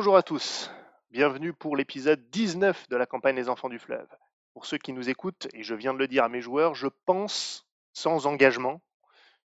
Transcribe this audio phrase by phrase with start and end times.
[0.00, 0.70] Bonjour à tous,
[1.10, 4.08] bienvenue pour l'épisode 19 de la campagne des enfants du fleuve.
[4.54, 6.86] Pour ceux qui nous écoutent, et je viens de le dire à mes joueurs, je
[7.04, 8.80] pense sans engagement,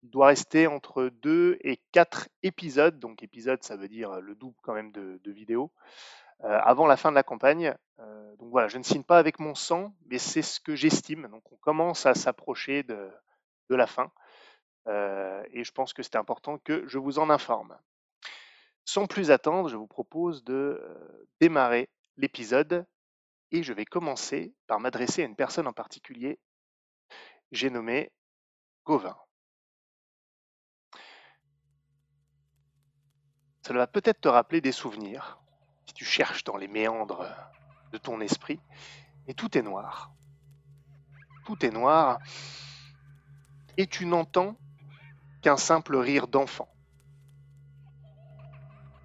[0.02, 4.56] il doit rester entre 2 et 4 épisodes, donc épisode ça veut dire le double
[4.62, 5.70] quand même de, vidéos,
[6.44, 7.76] euh, avant la fin de la campagne.
[7.98, 11.28] Euh, donc voilà, je ne signe pas avec mon sang, mais c'est ce que j'estime.
[11.28, 13.10] Donc on commence à s'approcher de,
[13.68, 14.10] de la fin.
[14.86, 17.76] Euh, et je pense que c'est important que je vous en informe.
[18.84, 20.80] Sans plus attendre, je vous propose de
[21.40, 22.86] démarrer l'épisode
[23.52, 26.38] et je vais commencer par m'adresser à une personne en particulier.
[27.52, 28.12] J'ai nommé
[28.84, 29.16] Gauvin.
[33.66, 35.40] Cela va peut-être te rappeler des souvenirs
[35.86, 37.26] si tu cherches dans les méandres
[37.92, 38.60] de ton esprit,
[39.26, 40.12] et tout est noir.
[41.44, 42.18] Tout est noir
[43.76, 44.56] et tu n'entends
[45.42, 46.69] qu'un simple rire d'enfant.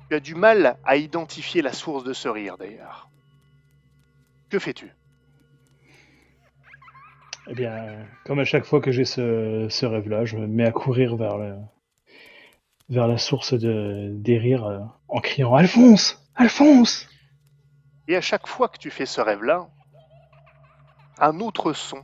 [0.09, 3.09] Tu as du mal à identifier la source de ce rire d'ailleurs.
[4.49, 4.91] Que fais-tu?
[7.47, 10.71] Eh bien, comme à chaque fois que j'ai ce, ce rêve-là, je me mets à
[10.71, 11.55] courir vers, le,
[12.89, 17.07] vers la source de, des rires euh, en criant Alphonse Alphonse
[18.07, 19.67] Et à chaque fois que tu fais ce rêve-là,
[21.19, 22.03] un autre son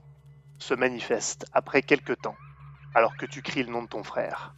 [0.60, 2.36] se manifeste après quelque temps,
[2.94, 4.54] alors que tu cries le nom de ton frère.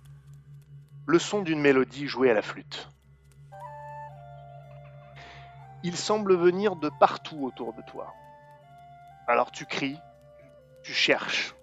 [1.05, 2.89] Le son d'une mélodie jouée à la flûte.
[5.83, 8.13] Il semble venir de partout autour de toi.
[9.27, 9.99] Alors tu cries,
[10.83, 11.55] tu cherches.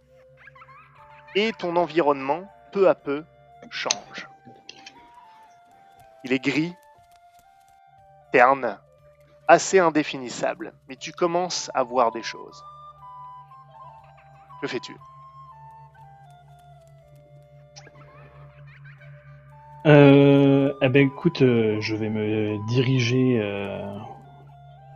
[1.35, 3.25] Et ton environnement, peu à peu,
[3.71, 4.29] change.
[6.25, 6.75] Il est gris,
[8.33, 8.79] terne,
[9.49, 12.63] assez indéfinissable, mais tu commences à voir des choses.
[14.61, 14.97] Que fais-tu?
[19.87, 20.40] Euh,
[20.83, 23.39] Eh ben écoute, euh, je vais me diriger...
[23.39, 23.99] Euh,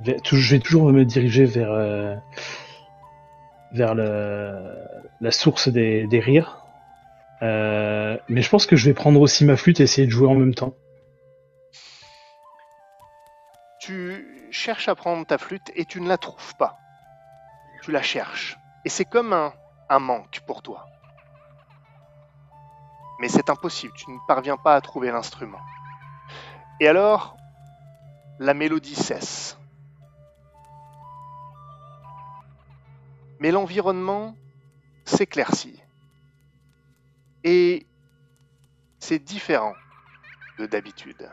[0.06, 2.16] je vais toujours me diriger vers, euh,
[5.20, 6.64] la source des, des rires.
[7.42, 10.34] Mais je pense que je vais prendre aussi ma flûte et essayer de jouer en
[10.34, 10.74] même temps.
[13.80, 16.78] Tu cherches à prendre ta flûte et tu ne la trouves pas.
[17.82, 18.56] Tu la cherches.
[18.86, 20.86] Et c'est comme un manque pour toi.
[23.24, 25.62] Mais c'est impossible, tu ne parviens pas à trouver l'instrument.
[26.78, 27.38] Et alors,
[28.38, 29.56] la mélodie cesse.
[33.40, 34.36] Mais l'environnement
[35.06, 35.82] s'éclaircit.
[37.44, 37.86] Et
[38.98, 39.72] c'est différent
[40.58, 41.26] de d'habitude.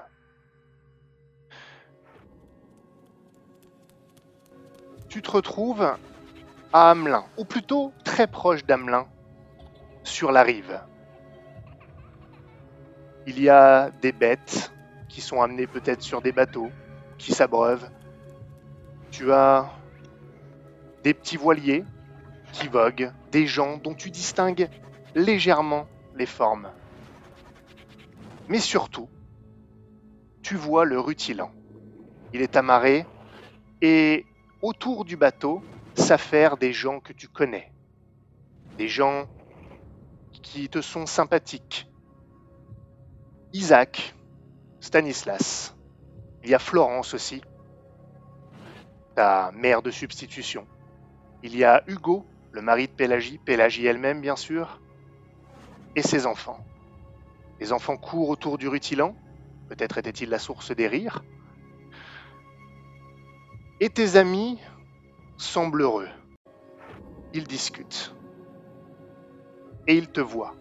[5.10, 5.98] tu te retrouves
[6.72, 9.08] à Hamelin, ou plutôt très proche d'Hamelin,
[10.06, 10.80] sur la rive.
[13.28, 14.72] Il y a des bêtes
[15.08, 16.72] qui sont amenées peut-être sur des bateaux,
[17.18, 17.90] qui s'abreuvent.
[19.12, 19.72] Tu as
[21.04, 21.84] des petits voiliers
[22.52, 24.70] qui voguent, des gens dont tu distingues
[25.14, 26.70] légèrement les formes.
[28.50, 29.08] Mais surtout,
[30.42, 31.52] tu vois le rutilant.
[32.34, 33.06] Il est amarré
[33.82, 34.26] et
[34.62, 35.62] autour du bateau
[35.96, 37.72] s'affairent des gens que tu connais,
[38.78, 39.28] des gens
[40.42, 41.91] qui te sont sympathiques.
[43.54, 44.16] Isaac,
[44.80, 45.76] Stanislas,
[46.44, 47.42] il y a Florence aussi,
[49.16, 50.66] ta mère de substitution.
[51.44, 54.80] Il y a Hugo, le mari de Pélagie, Pélagie elle-même bien sûr,
[55.98, 56.64] et ses enfants.
[57.60, 59.16] Les enfants courent autour du rutilant,
[59.68, 61.22] peut-être était-il la source des rires,
[63.82, 64.60] et tes amis
[65.38, 66.10] semblent heureux.
[67.34, 68.16] Ils discutent.
[69.88, 70.56] Et ils te voient.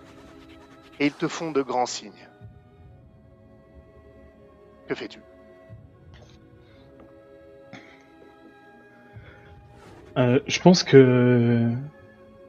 [0.99, 2.30] Et ils te font de grands signes.
[4.95, 5.21] Fais-tu?
[10.19, 11.71] Euh, je pense que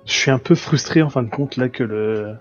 [0.05, 2.35] je suis un peu frustré en fin de compte là que le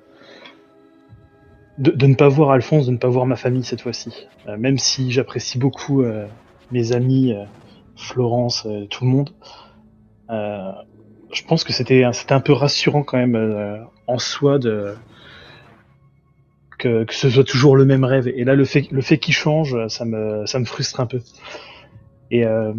[1.79, 4.29] de, ne pas voir Alphonse, de ne pas voir ma famille cette fois-ci.
[4.47, 6.27] Euh, même si j'apprécie beaucoup euh,
[6.73, 7.35] mes amis,
[7.97, 9.31] Florence, tout le monde.
[10.29, 14.95] je pense que c'était c'était un peu rassurant quand même en soi de
[16.81, 18.29] que, ce soit toujours le même rêve.
[18.29, 21.21] Et là, le fait qu'il change, ça me ça frustre un peu.
[22.31, 22.73] Et euh,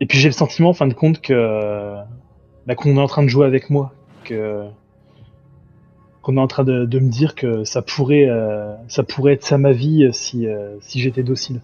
[0.00, 1.94] et puis j'ai le sentiment, en fin de compte, que
[2.66, 3.92] bah, qu'on est en train de jouer avec moi,
[6.22, 8.74] qu'on est en train de, me dire que ça pourrait, euh,
[9.26, 11.60] être ça ma vie euh, si euh, si j'étais docile.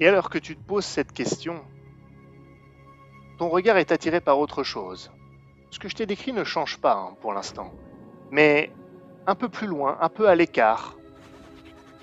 [0.00, 1.62] Et alors que tu te poses cette question,
[3.38, 5.10] ton regard est attiré par autre chose.
[5.70, 7.72] Ce que je t'ai décrit ne change pas hein, pour l'instant.
[8.30, 8.72] Mais
[9.26, 10.96] un peu plus loin, un peu à l'écart,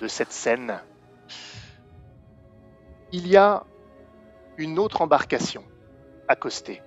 [0.02, 0.80] de cette scène,
[3.12, 3.64] il y a
[4.58, 5.64] une autre embarcation
[6.28, 6.82] accostée,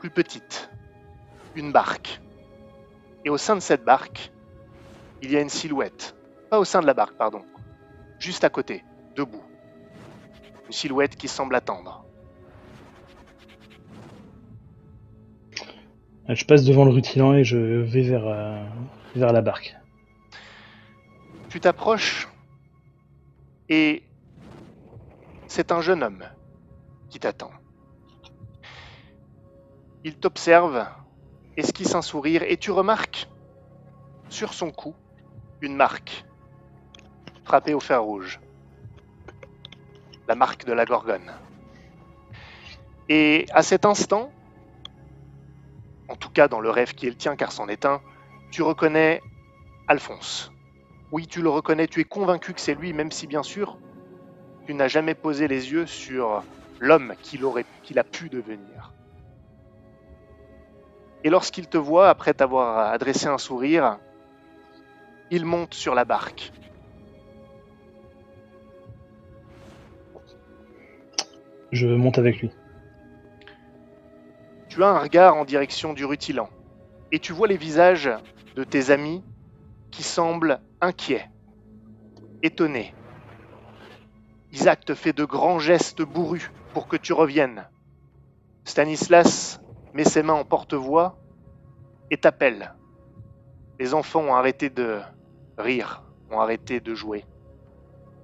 [0.00, 0.70] plus petite,
[1.54, 2.20] une barque.
[3.24, 4.32] Et au sein de cette barque,
[5.20, 6.16] il y a une silhouette.
[6.50, 7.44] Pas au sein de la barque, pardon.
[8.18, 8.84] Juste à côté,
[9.14, 9.44] debout.
[10.66, 12.04] Une silhouette qui semble attendre.
[16.34, 18.64] Je passe devant le rutilant et je vais vers, euh,
[19.14, 19.76] vers la barque.
[21.50, 22.28] Tu t'approches
[23.68, 24.02] et
[25.46, 26.24] c'est un jeune homme
[27.10, 27.50] qui t'attend.
[30.04, 30.86] Il t'observe,
[31.56, 33.28] esquisse un sourire et tu remarques
[34.30, 34.94] sur son cou
[35.60, 36.24] une marque
[37.44, 38.40] frappée au fer rouge.
[40.28, 41.30] La marque de la Gorgone.
[43.08, 44.32] Et à cet instant,
[46.12, 48.00] en tout cas dans le rêve qui est le tien car c'en est un,
[48.50, 49.22] tu reconnais
[49.88, 50.52] Alphonse.
[51.10, 53.78] Oui, tu le reconnais, tu es convaincu que c'est lui, même si bien sûr,
[54.66, 56.42] tu n'as jamais posé les yeux sur
[56.80, 58.92] l'homme qu'il a pu devenir.
[61.24, 63.98] Et lorsqu'il te voit, après t'avoir adressé un sourire,
[65.30, 66.52] il monte sur la barque.
[71.70, 72.50] Je monte avec lui.
[74.72, 76.48] Tu as un regard en direction du rutilant
[77.10, 78.08] et tu vois les visages
[78.56, 79.22] de tes amis
[79.90, 81.28] qui semblent inquiets,
[82.42, 82.94] étonnés.
[84.50, 87.68] Isaac te fait de grands gestes bourrus pour que tu reviennes.
[88.64, 89.60] Stanislas
[89.92, 91.18] met ses mains en porte-voix
[92.10, 92.74] et t'appelle.
[93.78, 95.00] Les enfants ont arrêté de
[95.58, 97.26] rire, ont arrêté de jouer.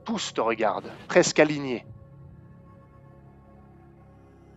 [0.07, 1.85] Tous te regardent, presque alignés.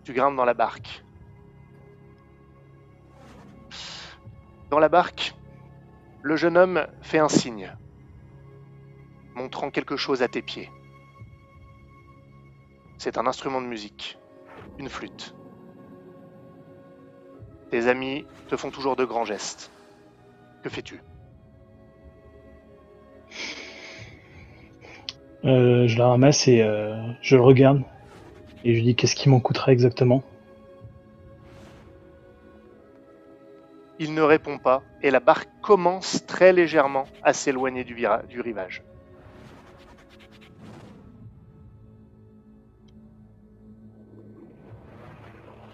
[0.06, 1.04] Tu grimpes dans la barque.
[4.72, 5.36] Dans la barque,
[6.22, 7.76] le jeune homme fait un signe,
[9.36, 10.70] montrant quelque chose à tes pieds.
[12.98, 14.18] C'est un instrument de musique,
[14.80, 15.36] une flûte.
[17.70, 19.72] Tes amis te font toujours de grands gestes.
[20.64, 21.02] Que fais-tu?
[25.44, 27.84] Euh, je la ramasse et euh, je le regarde.
[28.64, 30.24] Et je lui dis qu'est-ce qui m'en coûtera exactement?
[34.04, 37.94] Il ne répond pas et la barque commence très légèrement à s'éloigner du,
[38.42, 38.84] rivage.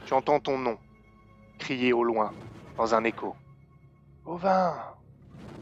[0.06, 0.78] Tu entends ton nom
[1.58, 2.34] crié au loin
[2.76, 3.34] dans un écho.
[4.26, 4.76] Auvin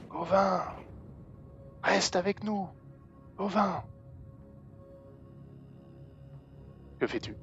[0.10, 0.64] Auvin
[1.84, 2.68] Reste avec nous
[3.38, 3.84] Auvin
[7.00, 7.36] Que fais-tu?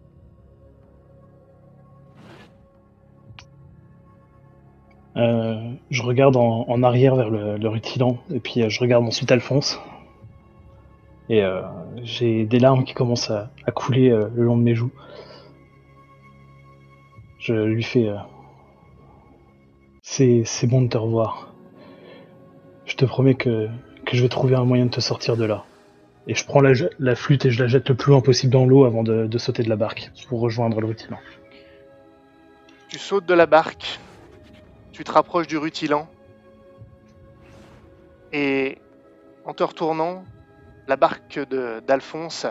[5.17, 9.31] Euh, je regarde en, arrière vers le, le rutilant et puis euh, je regarde ensuite
[9.31, 9.79] Alphonse.
[11.29, 11.63] Et euh,
[12.03, 14.91] j'ai des larmes qui commencent à, couler le long de mes joues.
[17.39, 18.09] Je lui fais
[20.03, 21.53] C'est bon de te revoir.
[22.85, 23.69] Je te promets que,
[24.13, 25.65] je vais trouver un moyen de te sortir de là.
[26.27, 28.85] Et je prends la flûte et je la jette le plus loin possible dans l'eau
[28.85, 31.19] avant de, de sauter de la barque pour rejoindre le rutilant.
[32.89, 33.99] Tu sautes de la barque,
[34.93, 36.09] tu te rapproches du rutilant,
[38.33, 38.79] et
[39.45, 40.25] en te retournant,
[40.87, 41.41] la barque
[41.87, 42.47] d'Alphonse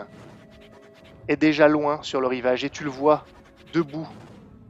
[1.28, 3.24] est déjà loin sur le rivage, et tu le vois
[3.72, 4.08] debout.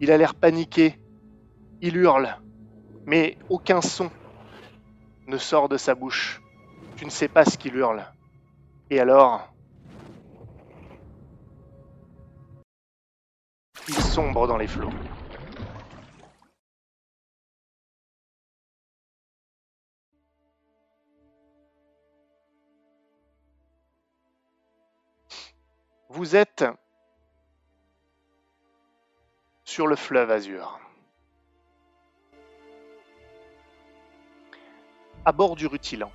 [0.01, 0.99] Il a l'air paniqué,
[1.81, 2.37] il hurle,
[3.07, 4.11] mais aucun son
[5.27, 6.41] ne sort de sa bouche.
[6.97, 8.05] Tu ne sais pas ce qu'il hurle.
[8.91, 9.49] Et alors,
[13.89, 14.91] il sombre dans les flots.
[26.15, 26.67] Vous êtes
[29.65, 30.79] sur le fleuve Azur.
[35.25, 36.13] À bord du rutilant.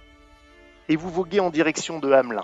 [0.87, 2.43] Et vous voguez en direction de Hamelin,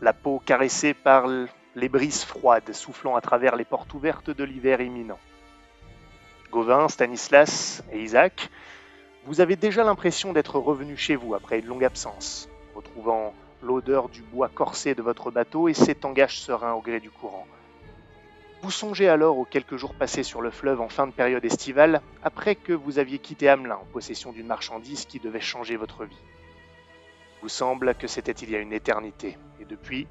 [0.00, 1.26] la peau caressée par
[1.74, 5.18] les brises froides soufflant à travers les portes ouvertes de l'hiver imminent.
[6.50, 8.48] Gauvin, Stanislas et Isaac,
[9.26, 14.22] vous avez déjà l'impression d'être revenus chez vous après une longue absence, retrouvant l'odeur du
[14.22, 17.46] bois corsé de votre bateau et ses tangages sereins au gré du courant.
[18.62, 22.02] Vous songez alors aux quelques jours passés sur le fleuve en fin de période estivale,
[22.22, 26.22] après que vous aviez quitté Hamelin en possession d'une marchandise qui devait changer votre vie.
[27.40, 30.06] Vous semble que c'était il y a une éternité, et depuis,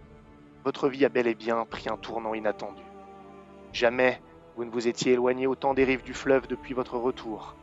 [0.63, 2.82] votre vie a bel et bien pris un tournant inattendu.
[3.72, 4.20] Jamais
[4.56, 7.56] vous ne vous étiez éloigné autant des rives du fleuve depuis votre retour.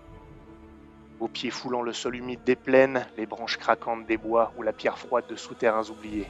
[1.18, 4.72] Vos pieds foulant le sol humide des plaines, les branches craquantes des bois ou la
[4.72, 6.28] pierre froide de souterrains oubliés.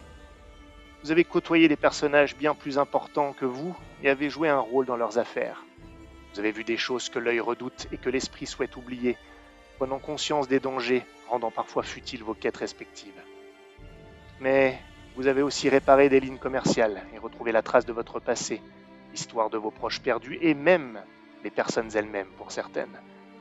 [1.02, 4.86] Vous avez côtoyé des personnages bien plus importants que vous et avez joué un rôle
[4.86, 5.64] dans leurs affaires.
[6.32, 9.16] Vous avez vu des choses que l'œil redoute et que l'esprit souhaite oublier,
[9.76, 13.20] prenant conscience des dangers, rendant parfois futiles vos quêtes respectives.
[14.40, 14.78] Mais
[15.16, 18.60] vous avez aussi réparé des lignes commerciales et retrouvé la trace de votre passé,
[19.10, 21.00] l'histoire de vos proches perdus et même
[21.42, 23.00] les personnes elles-mêmes pour certaines,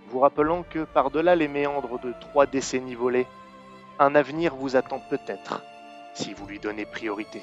[0.09, 3.27] vous rappelant que par-delà les méandres de trois décennies volées,
[3.99, 5.61] un avenir vous attend peut-être
[6.13, 7.41] si vous lui donnez priorité.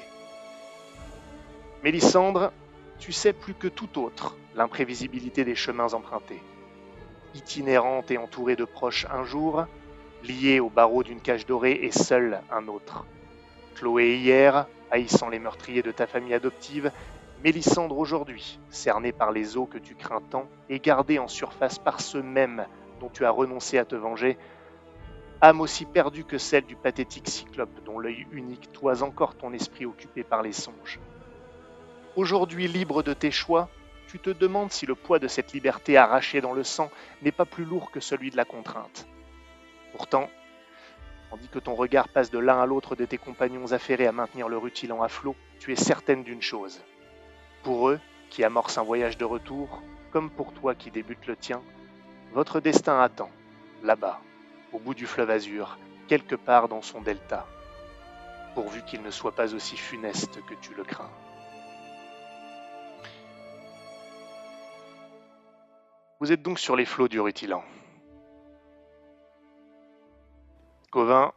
[1.83, 2.51] Mélissandre,
[2.99, 6.41] tu sais plus que tout autre l'imprévisibilité des chemins empruntés.
[7.35, 9.65] Itinérante et entourée de proches un jour,
[10.23, 13.05] liée au barreau d'une cage dorée et seule un autre.
[13.75, 16.91] Chloé hier, haïssant les meurtriers de ta famille adoptive,
[17.43, 21.99] Mélissandre aujourd'hui, cernée par les eaux que tu crains tant et gardée en surface par
[21.99, 22.65] ceux mêmes
[23.01, 24.37] dont tu as renoncé à te venger,
[25.41, 29.85] âme aussi perdue que celle du pathétique cyclope dont l'œil unique toise encore ton esprit
[29.85, 31.01] occupé par les songes.
[32.15, 33.67] Aujourd'hui libre de tes choix,
[34.07, 36.89] tu te demandes si le poids de cette liberté arrachée dans le sang
[37.23, 39.05] n'est pas plus lourd que celui de la contrainte.
[39.91, 40.29] Pourtant,
[41.29, 44.47] tandis que ton regard passe de l'un à l'autre de tes compagnons affairés à maintenir
[44.47, 46.81] le rutilant à flot, tu es certaine d'une chose.
[47.63, 51.61] Pour eux, qui amorcent un voyage de retour, comme pour toi qui débute le tien,
[52.33, 53.31] votre destin attend,
[53.83, 54.19] là-bas,
[54.73, 55.77] au bout du fleuve azur,
[56.07, 57.47] quelque part dans son delta,
[58.53, 61.09] pourvu qu'il ne soit pas aussi funeste que tu le crains.
[66.19, 67.63] Vous êtes donc sur les flots du rutilant.
[70.91, 71.33] Covin,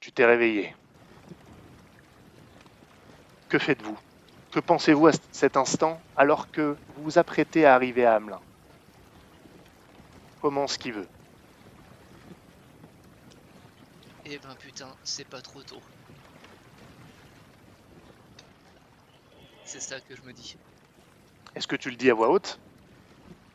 [0.00, 0.74] tu t'es réveillé.
[3.48, 3.98] Que faites-vous?
[4.58, 8.40] Que pensez-vous à cet instant alors que vous vous apprêtez à arriver à Hamelin?
[10.42, 11.06] Commence qui veut.
[14.26, 15.80] Eh ben putain, c'est pas trop tôt.
[19.64, 20.56] C'est ça que je me dis.
[21.54, 22.58] Est-ce que tu le dis à voix haute?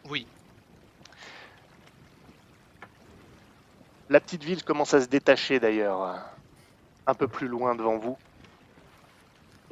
[0.09, 0.25] Oui,
[4.09, 6.17] La petite ville commence à se détacher d'ailleurs,
[7.05, 8.17] un peu plus loin devant vous.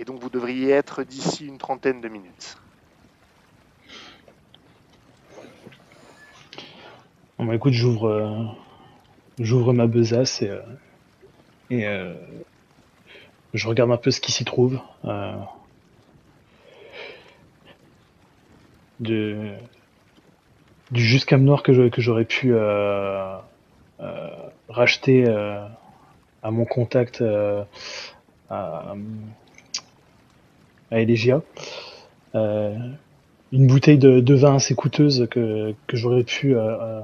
[0.02, 2.58] Et donc vous devriez être d'ici une trentaine de minutes.
[7.38, 8.46] Bon, bah, écoute, j'ouvre, euh,
[9.38, 10.62] j'ouvre ma besace et, euh,
[11.72, 12.16] euh,
[13.54, 14.80] je regarde un peu ce qui s'y trouve.
[19.00, 19.56] du
[20.94, 22.56] jusqu'à noir que, que j'aurais pu
[24.68, 27.24] racheter à mon contact
[30.92, 31.42] à Elegia.
[32.36, 32.78] Euh,
[33.52, 37.02] une bouteille de, vin assez coûteuse que, j'aurais pu euh,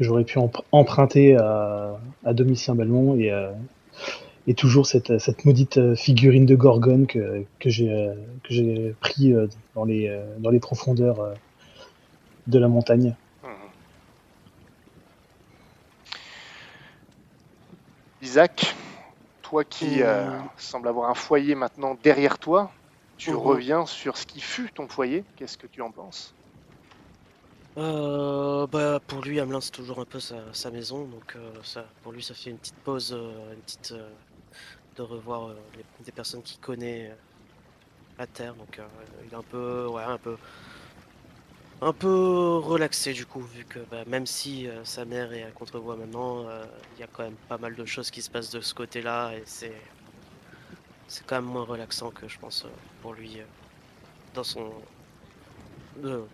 [0.00, 7.44] euh, emprunter à, à Domitien Belmont et, toujours cette, cette maudite figurine de Gorgone que,
[7.60, 9.32] que j'ai pris
[9.74, 11.34] dans les dans les profondeurs
[12.48, 13.14] de la montagne.
[18.22, 18.74] Isaac,
[19.50, 20.48] toi qui euh, Mm.
[20.56, 22.72] sembles avoir un foyer maintenant derrière toi,
[23.16, 25.26] tu reviens sur ce qui fut ton foyer.
[25.36, 26.36] Qu'est-ce que tu en penses?
[27.78, 31.94] Euh, bah, pour lui, Hamelin, c'est toujours un peu sa, sa maison, donc euh, ça,
[32.02, 34.18] pour lui, ça fait une petite pause, euh, une petite euh,
[34.96, 37.16] de revoir euh, les- des personnes qu'il connaît euh,
[38.18, 38.88] à terre, donc euh,
[39.24, 40.38] il est un peu, ouais, un peu,
[41.82, 45.50] un peu relaxé du coup, vu que bah, même si euh, sa mère est à
[45.50, 48.50] contre-voie maintenant, euh, il y a quand même pas mal de choses qui se passent
[48.50, 49.72] de ce côté-là, et c'est,
[51.08, 52.68] c'est quand même moins relaxant que je pense euh,
[53.00, 53.38] pour lui
[54.34, 54.72] dans son,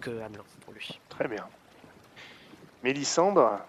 [0.00, 1.00] que Hamelin pour lui.
[1.08, 1.46] Très bien.
[2.82, 3.60] Mélissandre,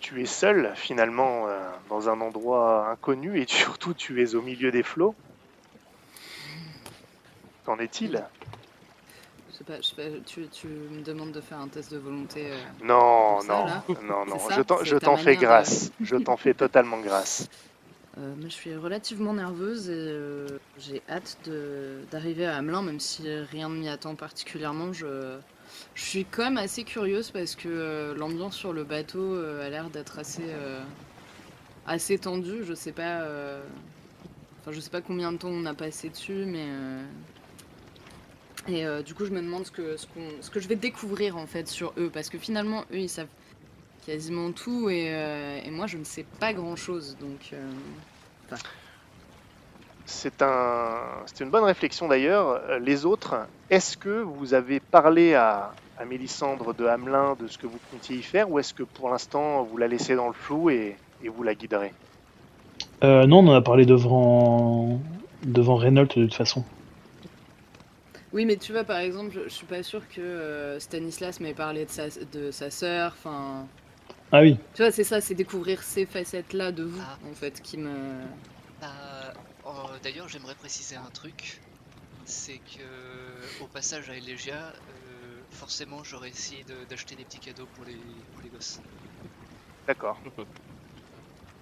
[0.00, 1.48] tu es seul finalement
[1.88, 5.16] dans un endroit inconnu et surtout tu es au milieu des flots.
[7.64, 8.24] Qu'en est-il?
[9.64, 12.50] Pas, je fais- tu, tu me demandes de faire un test de volonté.
[12.50, 15.92] euh, Non, ça, non, non, non, je t'en- fais de- grâce.
[16.00, 17.48] Je t'en fais totalement grâce.
[18.18, 20.46] euh, mais je suis relativement nerveuse et euh,
[20.78, 21.36] j'ai hâte
[22.10, 24.92] d'arriver à Hamelin, même si rien ne m'y attend particulièrement.
[24.92, 25.36] Je,
[25.94, 30.18] je suis quand même assez curieuse parce que l'ambiance sur le bateau a l'air d'être
[30.18, 30.44] assez,
[31.86, 32.64] assez tendue.
[32.64, 33.26] Je sais pas.
[34.60, 36.66] Enfin, je sais pas combien de temps on a passé dessus, mais.
[38.68, 41.46] Et euh, du coup, je me demande ce que, ce, que je vais découvrir en
[41.46, 43.26] fait sur eux, parce que finalement, eux, ils savent
[44.06, 47.50] quasiment tout, et, euh, et moi, je ne sais pas grand chose, donc.
[47.52, 48.56] euh,
[50.04, 52.60] C'est un, une bonne réflexion d'ailleurs.
[52.80, 57.66] Les autres, est-ce que vous avez parlé à, à Mélissandre de Hamelin de ce que
[57.66, 60.68] vous comptiez y faire ou est-ce que pour l'instant vous la laissez dans le flou
[60.70, 61.92] et, et vous la guiderez?
[63.04, 65.00] Euh, non, on en a parlé devant
[65.44, 66.64] devant Reynolds de toute façon.
[68.32, 71.54] Oui, mais tu vois, par exemple, je, je suis pas sûr que euh, Stanislas m'ait
[71.54, 73.12] parlé de sa, de sa sœur.
[73.12, 73.70] Enfin,
[74.32, 77.18] Ah oui, tu vois, c'est ça, c'est découvrir ces facettes-là de vous, Ah.
[77.22, 78.26] en fait, qui me.
[78.80, 81.62] Bah, oh, D'ailleurs, j'aimerais préciser un truc.
[82.24, 87.68] C'est que, au passage à Elegia, euh, forcément, j'aurais essayé de- d'acheter des petits cadeaux
[87.68, 88.82] pour les, pour les gosses.
[89.86, 90.16] D'accord.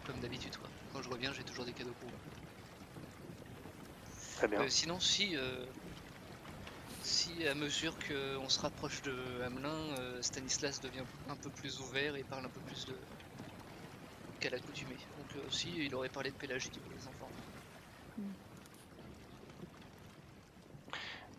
[0.05, 0.71] Comme d'habitude, quoi.
[0.91, 2.21] Quand je reviens, j'ai toujours des cadeaux pour eux.
[4.37, 4.61] Très bien.
[4.61, 5.67] Euh, sinon, si, euh,
[7.11, 12.15] si à mesure qu'on se rapproche de Hamelin, euh, Stanislas devient un peu plus ouvert
[12.15, 12.95] et parle un peu plus de
[14.39, 14.97] qu'à l'accoutumée.
[15.19, 17.29] Donc euh, si, il aurait parlé de Pélagie pour les enfants.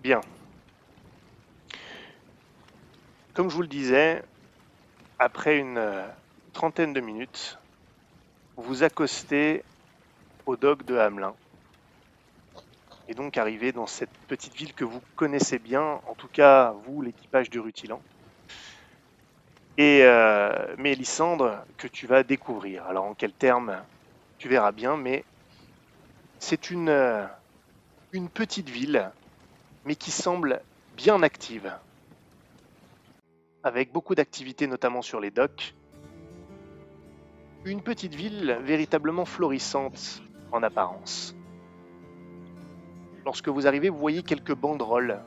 [0.04, 0.20] Bien.
[3.34, 4.22] Comme je vous le disais,
[5.20, 6.06] après une euh,
[6.52, 7.58] trentaine de minutes,
[8.58, 9.64] vous accostez
[10.46, 11.34] au dock de Hamelin.
[13.12, 17.02] Et donc arrivé dans cette petite ville que vous connaissez bien, en tout cas vous,
[17.02, 18.02] l'équipage du Rutilan.
[19.78, 22.86] Et euh, Mélissandre, que tu vas découvrir.
[22.86, 23.76] Alors en quels termes,
[24.38, 25.26] tu verras bien, mais
[26.40, 27.26] c'est une, euh,
[28.14, 29.12] une petite ville
[29.84, 30.62] mais qui semble
[30.96, 31.70] bien active,
[33.62, 35.76] avec beaucoup d'activités notamment sur les docks.
[37.66, 41.36] Une petite ville véritablement florissante en apparence.
[43.26, 45.20] Lorsque vous arrivez, vous voyez quelques banderoles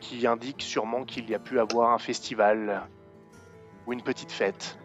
[0.00, 2.82] qui indiquent sûrement qu'il y a pu avoir un festival
[3.86, 4.78] ou une petite fête.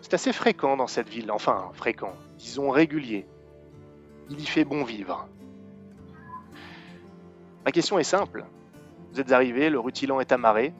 [0.00, 3.26] C'est assez fréquent dans cette ville, enfin fréquent, disons régulier.
[4.30, 5.28] Il y fait bon vivre.
[7.64, 8.46] Ma question est simple.
[9.12, 10.72] Vous êtes arrivé, le rutilant est amarré.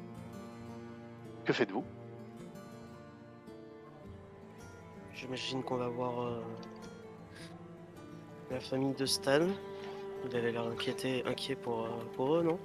[1.45, 1.85] Que faites-vous?
[5.15, 6.41] J'imagine qu'on va voir euh,
[8.51, 9.41] la famille de Stan.
[10.27, 12.59] Il avait l'air inquiété, inquiet pour, euh, pour eux, non?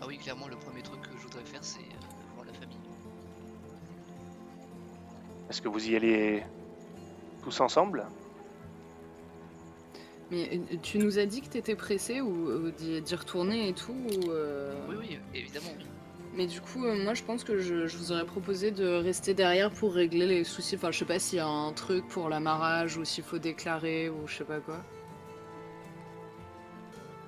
[0.00, 2.76] Ah oui, clairement, le premier truc que je voudrais faire, c'est euh, voir la famille.
[5.48, 6.42] Est-ce que vous y allez
[7.42, 8.06] tous ensemble?
[10.30, 13.72] Mais euh, tu nous as dit que t'étais pressé ou, ou d'y d'y retourner et
[13.72, 15.70] tout ou, euh, Oui, oui, évidemment.
[16.36, 19.34] Mais du coup, euh, moi je pense que je, je vous aurais proposé de rester
[19.34, 20.74] derrière pour régler les soucis.
[20.74, 24.08] Enfin, je sais pas s'il y a un truc pour l'amarrage ou s'il faut déclarer
[24.08, 24.78] ou je sais pas quoi.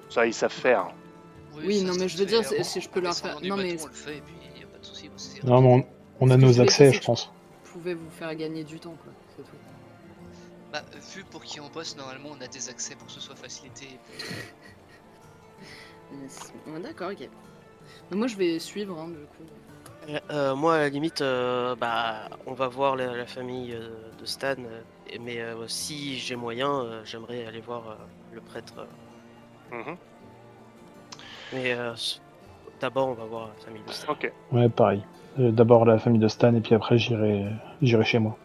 [0.08, 0.88] Ça, ils savent faire.
[1.54, 3.74] Oui, ça, non, mais je veux dire, si je peux En leur faire- non, mais-
[3.74, 5.68] bateau, on le fait et puis y a pas de non, mais
[6.20, 7.30] on, on a nos accès, je pense.
[7.64, 9.12] Vous pouvez vous faire gagner du temps, quoi.
[9.36, 9.56] C'est tout.
[10.72, 10.82] Bah,
[11.14, 13.86] vu pour qui on bosse, normalement, on a des accès pour que ce soit facilité.
[16.82, 17.28] D'accord, ok.
[18.10, 19.44] Mais moi je vais suivre, hein, du coup.
[20.08, 23.88] Euh, euh, moi, à la limite, euh, bah, on va voir la, la famille euh,
[24.20, 24.54] de Stan.
[24.58, 24.82] euh,
[25.20, 27.94] mais euh, si j'ai moyen, euh, j'aimerais aller voir euh,
[28.32, 28.74] le prêtre.
[28.78, 29.76] euh.
[29.76, 29.96] Mhm.
[31.52, 31.94] mais euh,
[32.80, 34.12] d'abord, on va voir la famille de Stan.
[34.12, 34.32] Ok.
[34.52, 35.02] Ouais, pareil.
[35.40, 37.46] Euh, D'abord la famille de Stan et puis après j'irai
[37.82, 38.36] j'irai chez moi.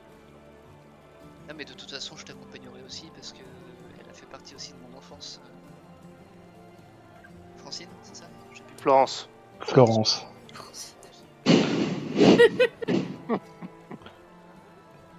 [1.49, 3.43] Ah, mais de toute façon, je t'accompagnerai aussi parce que
[3.99, 5.39] elle a fait partie aussi de mon enfance.
[7.58, 8.25] Francine, c'est ça?
[8.77, 9.30] Florence.
[9.72, 10.28] Florence.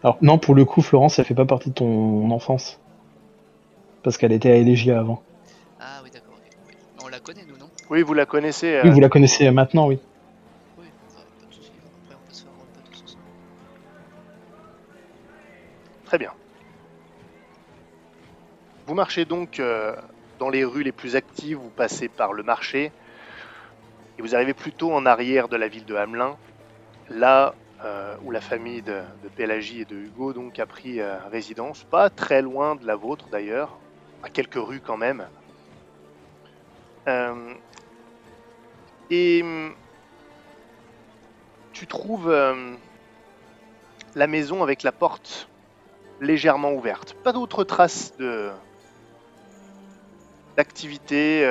[0.03, 2.79] Alors non, pour le coup, Florence, elle fait pas partie de ton enfance.
[4.03, 5.23] Parce qu'elle était à Elegia avant.
[5.81, 6.35] Ah oui, d'accord.
[7.03, 7.71] On la connaît, nous, non?
[7.89, 8.79] Oui, vous la connaissez.
[8.83, 9.99] Oui, euh, vous la connaissez maintenant, oui.
[10.79, 11.73] Oui, enfin, pas de soucis.
[12.05, 13.23] Après, on peut se faire un peu tous ensemble.
[16.05, 16.33] Très bien.
[18.87, 19.97] Vous marchez donc euh,
[20.39, 22.93] dans les rues les plus actives, vous passez par le marché,
[24.19, 26.37] et vous arrivez plutôt en arrière de la ville de Hamelin,
[27.09, 31.19] là euh, où la famille de, de Pélagie et de Hugo donc a pris euh,
[31.33, 33.77] résidence, pas très loin de la vôtre d'ailleurs,
[34.23, 35.27] à quelques rues quand même.
[37.09, 37.55] Euh,
[39.11, 39.75] et hum,
[41.73, 42.33] tu trouves
[44.15, 45.49] la maison avec la porte
[46.21, 47.15] légèrement ouverte.
[47.25, 48.51] Pas d'autres traces de
[50.57, 51.45] d'activité.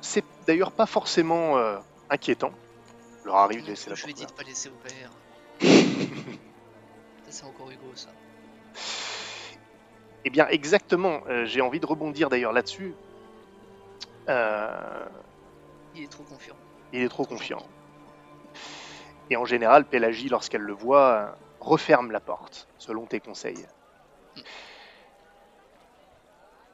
[0.00, 1.78] C'est d'ailleurs pas forcément euh,
[2.10, 2.52] inquiétant.
[3.24, 5.10] Leur arrive de laisser la je lui dit de pas laisser au père.
[7.24, 8.08] ça, c'est encore Hugo, ça.
[10.24, 11.20] Eh bien, exactement.
[11.28, 12.94] euh, J'ai envie de rebondir d'ailleurs là-dessus.
[14.28, 15.04] Euh,
[15.94, 16.54] Il est trop confiant.
[16.92, 17.62] il est trop confiant.
[19.30, 23.66] Et en général, Pélagie, lorsqu'elle le voit, referme la porte, selon tes conseils.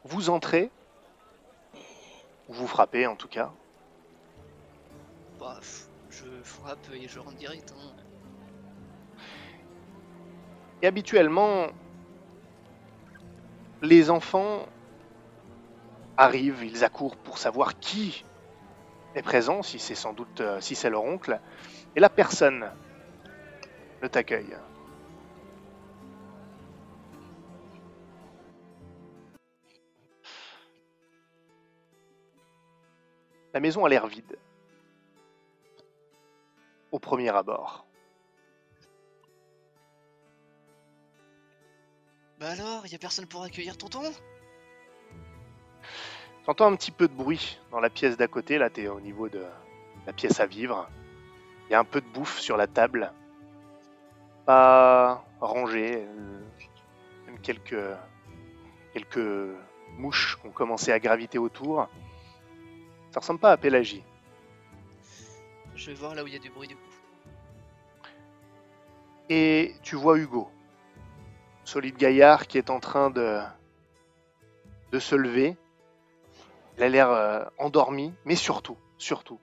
[0.05, 0.71] Vous entrez,
[2.49, 3.53] ou vous frappez en tout cas.
[5.39, 5.59] Bah,
[6.11, 7.73] je frappe et je rentre direct.
[7.77, 7.95] Hein.
[10.83, 11.67] Et habituellement,
[13.83, 14.67] les enfants
[16.17, 18.25] arrivent, ils accourent pour savoir qui
[19.15, 21.41] est présent, si c'est sans doute euh, si c'est leur oncle,
[21.97, 22.71] et la personne
[24.03, 24.57] ne t'accueille.
[33.55, 34.39] La maison a l'air vide.
[36.93, 37.87] Au premier abord.
[42.39, 44.13] Bah alors, y a personne pour accueillir tonton?
[46.45, 49.29] T'entends un petit peu de bruit dans la pièce d'à côté, là t'es au niveau
[49.29, 49.45] de
[50.07, 50.89] la pièce à vivre.
[51.69, 53.13] Il y a un peu de bouffe sur la table.
[54.47, 56.07] Pas rangée.
[56.07, 56.41] euh,
[57.27, 57.77] Même quelques,
[58.95, 59.55] quelques
[59.99, 61.89] mouches ont commencé à graviter autour.
[63.11, 64.05] Ça ressemble pas à Pélagie.
[65.75, 66.83] Je vais voir là où il y a du bruit du coup.
[69.29, 70.51] Et tu vois Hugo,
[71.65, 73.41] solide gaillard qui est en train de,
[74.93, 75.57] de se lever.
[76.77, 79.39] Il a l'air euh, endormi, mais surtout, surtout,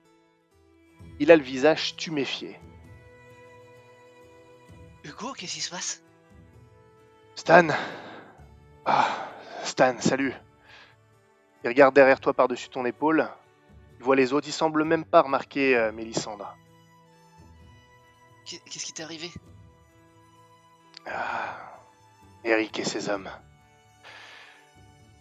[1.20, 2.58] il a le visage tuméfié.
[5.04, 6.02] Hugo, qu'est-ce qui se passe?
[7.36, 7.68] Stan
[8.84, 9.06] Ah,
[9.62, 10.34] Stan, salut.
[11.62, 13.28] Il regarde derrière toi par-dessus ton épaule.
[14.06, 16.56] Voit les autres, il semble même pas remarquer euh, Mélissandre.
[18.44, 19.32] Qu'est- Qu'est-ce qui t'est arrivé?
[21.06, 21.56] Ah,
[22.44, 23.28] Eric et ses hommes.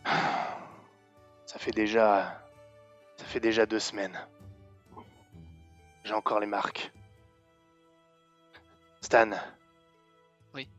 [0.06, 2.40] Ça fait déjà.
[3.18, 4.20] Ça fait déjà deux semaines.
[6.04, 6.92] J'ai encore les marques.
[9.02, 9.32] Stan.
[10.54, 10.70] Oui.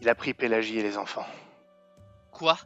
[0.00, 1.26] Il a pris Pélagie et les enfants.
[2.32, 2.58] Quoi?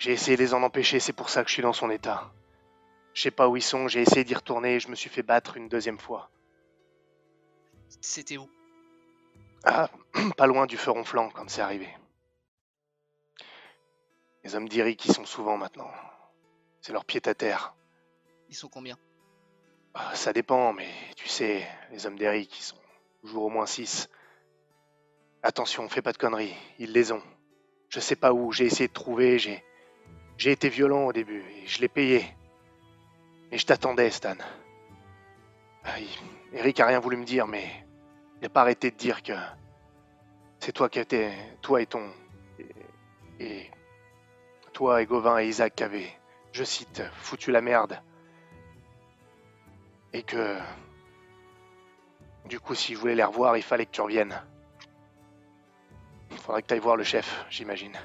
[0.00, 2.32] J'ai essayé de les en empêcher, c'est pour ça que je suis dans son état.
[3.12, 5.22] Je sais pas où ils sont, j'ai essayé d'y retourner et je me suis fait
[5.22, 6.30] battre une deuxième fois.
[8.00, 8.48] C'était où?
[9.62, 9.90] Ah,
[10.38, 11.86] pas loin du feu ronflant quand c'est arrivé.
[14.42, 15.90] Les hommes d'Iric y sont souvent maintenant.
[16.80, 17.74] C'est leur pied à terre.
[18.48, 18.96] Ils sont combien?
[19.92, 22.80] Ah, Ça dépend, mais tu sais, les hommes d'Eric, ils sont
[23.20, 24.08] toujours au moins six.
[25.42, 27.22] Attention, fais pas de conneries, ils les ont.
[27.90, 29.62] Je sais pas où, j'ai essayé de trouver, j'ai.
[30.40, 32.24] J'ai été violent au début, et je l'ai payé.
[33.50, 34.36] Mais je t'attendais, Stan.
[35.84, 35.96] Ah,
[36.54, 37.66] Eric a rien voulu me dire, mais
[38.36, 39.34] il n'a pas arrêté de dire que.
[40.58, 41.30] C'est toi qui étais.
[41.60, 42.10] Toi et ton.
[42.58, 42.66] Et.
[43.44, 43.70] et-
[44.72, 46.10] toi et Gauvin et Isaac qui avaient,
[46.52, 48.00] je cite, foutu la merde.
[50.14, 50.56] Et que.
[52.46, 54.40] Du coup, si je voulais les revoir, il fallait que tu reviennes.
[56.30, 57.98] Il faudrait que tu ailles voir le chef, j'imagine.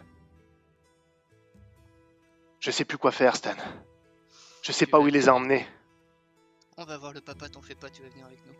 [2.65, 3.53] Je sais plus quoi faire, Stan.
[4.63, 5.67] Je sais Tu pas où il les a emmenés.
[6.77, 8.55] On va voir le papa, t'en fais pas, tu vas venir avec nous.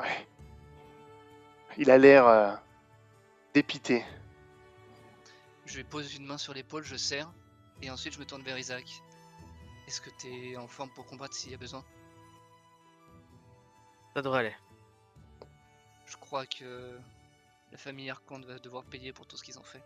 [0.00, 0.26] Ouais.
[1.78, 2.52] Il a l'air euh,
[3.54, 4.04] dépité.
[5.66, 7.32] Je lui pose une main sur l'épaule, je serre,
[7.82, 9.00] et ensuite je me tourne vers Isaac.
[9.86, 11.84] Est-ce que t'es en forme pour combattre s'il y a besoin?
[14.16, 14.56] Ça devrait aller.
[16.06, 16.98] Je crois que
[17.74, 19.82] la famille Arcande va devoir payer pour tout ce qu'ils ont fait.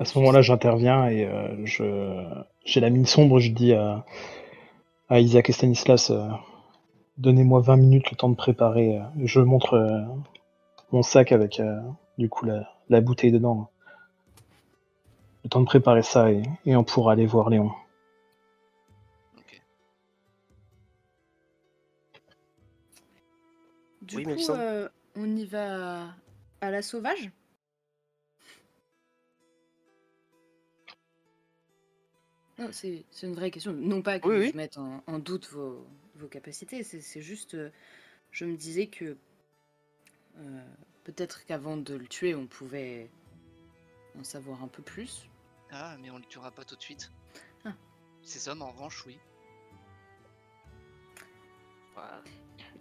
[0.00, 3.38] À ce moment-là, j'interviens et euh, je j'ai la mine sombre.
[3.38, 4.04] Je dis à,
[5.08, 6.28] à Isaac et Stanislas euh,
[7.16, 8.98] Donnez-moi 20 minutes le temps de préparer.
[8.98, 10.00] euh, je montre euh,
[10.90, 11.80] mon sac avec euh,
[12.18, 13.70] du coup la, la bouteille dedans.
[15.44, 17.70] Le temps de préparer ça et, et on pourra aller voir Léon.
[19.38, 19.62] Ok.
[24.02, 24.30] Du Oui, coup,
[25.14, 26.14] on y va
[26.60, 27.30] à la sauvage
[32.58, 33.72] Non, c'est c'est une vraie question.
[33.72, 34.50] Non pas que Oui, oui.
[34.52, 37.70] je mette en, en doute vos, vos capacités, c'est c'est juste, euh,
[38.30, 39.16] je me disais que
[40.38, 40.64] euh,
[41.04, 43.10] peut-être qu'avant de le tuer, on pouvait
[44.18, 45.28] en savoir un peu plus.
[45.70, 47.10] Ah, mais on le tuera pas tout de suite.
[47.64, 47.72] Ah.
[48.22, 49.18] Ces hommes, en revanche, oui.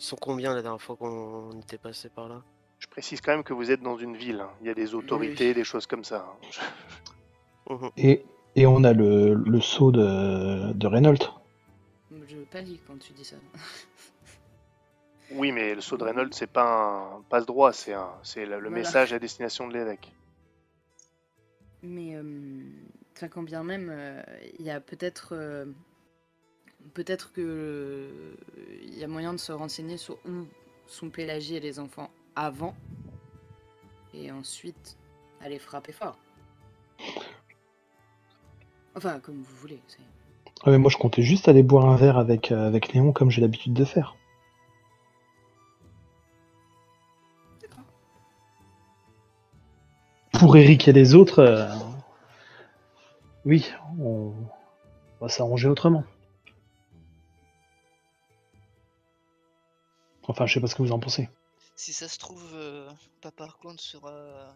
[0.01, 2.41] Ils sont combien la dernière fois qu'on était passé par là?
[2.79, 4.41] Je précise quand même que vous êtes dans une ville.
[4.41, 4.49] hein.
[4.61, 6.25] Il y a des autorités, des choses comme ça.
[7.69, 7.75] hein.
[7.75, 7.91] Mhm.
[7.97, 11.29] Et, et on a le, le sceau de, de Reynolds.
[12.27, 13.35] Je pâlis quand tu dis ça.
[15.33, 16.63] Oui, mais le saut de Reynolds, c'est pas
[17.17, 18.09] un passe-droit, c'est un...
[18.23, 18.77] c'est le le Voilà.
[18.77, 20.11] message à destination de l'évêque.
[21.83, 22.23] Mais euh,
[23.15, 24.21] enfin, quand bien même, euh,
[24.57, 25.65] il y a peut-être euh,
[26.93, 28.35] peut-être que euh,
[28.83, 30.45] il y a moyen de se renseigner sur où
[30.87, 32.75] sont Pélagie et les enfants avant
[34.13, 34.97] et ensuite
[35.41, 36.17] aller frapper fort.
[38.95, 39.79] Enfin, comme vous voulez.
[40.63, 43.31] Ah, mais moi, je comptais juste aller boire un verre avec, euh, avec Léon comme
[43.31, 44.15] j'ai l'habitude de faire.
[50.33, 51.67] Pour Eric et les autres, euh,
[53.45, 54.33] oui, on
[55.19, 56.03] va s'arranger autrement.
[60.27, 61.29] Enfin, je sais pas ce que vous en pensez.
[61.75, 62.89] Si ça se trouve, euh,
[63.21, 64.53] Papa Arcand sera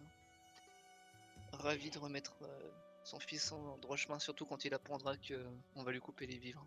[1.52, 2.70] ravi de remettre euh,
[3.04, 6.38] son fils en droit chemin, surtout quand il apprendra que on va lui couper les
[6.38, 6.64] vivres.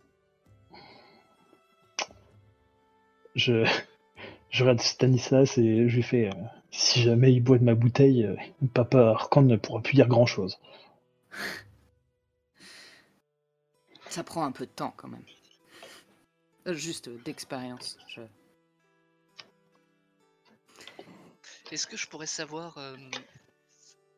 [3.35, 3.65] Je,
[4.49, 6.33] je regarde Stanislas et je lui fais euh,
[6.71, 8.35] si jamais il boit de ma bouteille, euh,
[8.73, 10.59] Papa Arcand ne pourra plus dire grand chose.
[14.09, 15.25] Ça prend un peu de temps quand même.
[16.67, 17.97] Euh, Juste euh, d'expérience.
[18.07, 18.21] Je...
[21.71, 22.95] Est-ce que je pourrais savoir euh,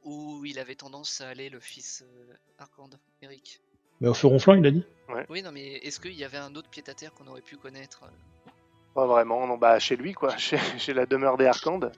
[0.03, 2.89] où il avait tendance à aller, le fils euh, Arcand,
[3.21, 3.61] Eric?
[3.99, 4.85] Mais au feu ronflant, il a dit
[5.29, 8.49] Oui, non, mais est-ce qu'il y avait un autre pied-à-terre qu'on aurait pu connaître euh?
[8.93, 11.91] Pas vraiment, non, bah chez lui, quoi, chez, chez la demeure des Arcandes.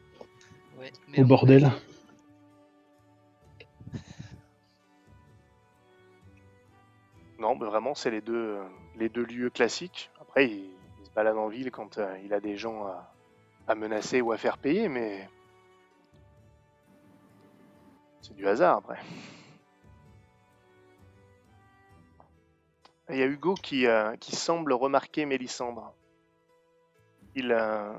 [0.78, 1.72] Ouais, Au en- bordel.
[7.40, 8.64] Non, mais vraiment, c'est les deux, euh,
[8.96, 10.12] les deux lieux classiques.
[10.22, 13.12] Après, il, il se balade en ville quand euh, il a des gens à,
[13.68, 15.28] à menacer ou à faire payer, mais
[18.34, 19.00] c'est du hasard après.
[23.10, 25.94] Il y a Hugo qui, euh, qui semble remarquer Mélissandre.
[27.36, 27.94] Il, euh,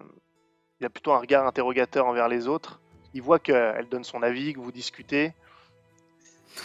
[0.80, 2.80] il a plutôt un regard interrogateur envers les autres.
[3.12, 5.32] Il voit qu'elle donne son avis, que vous discutez.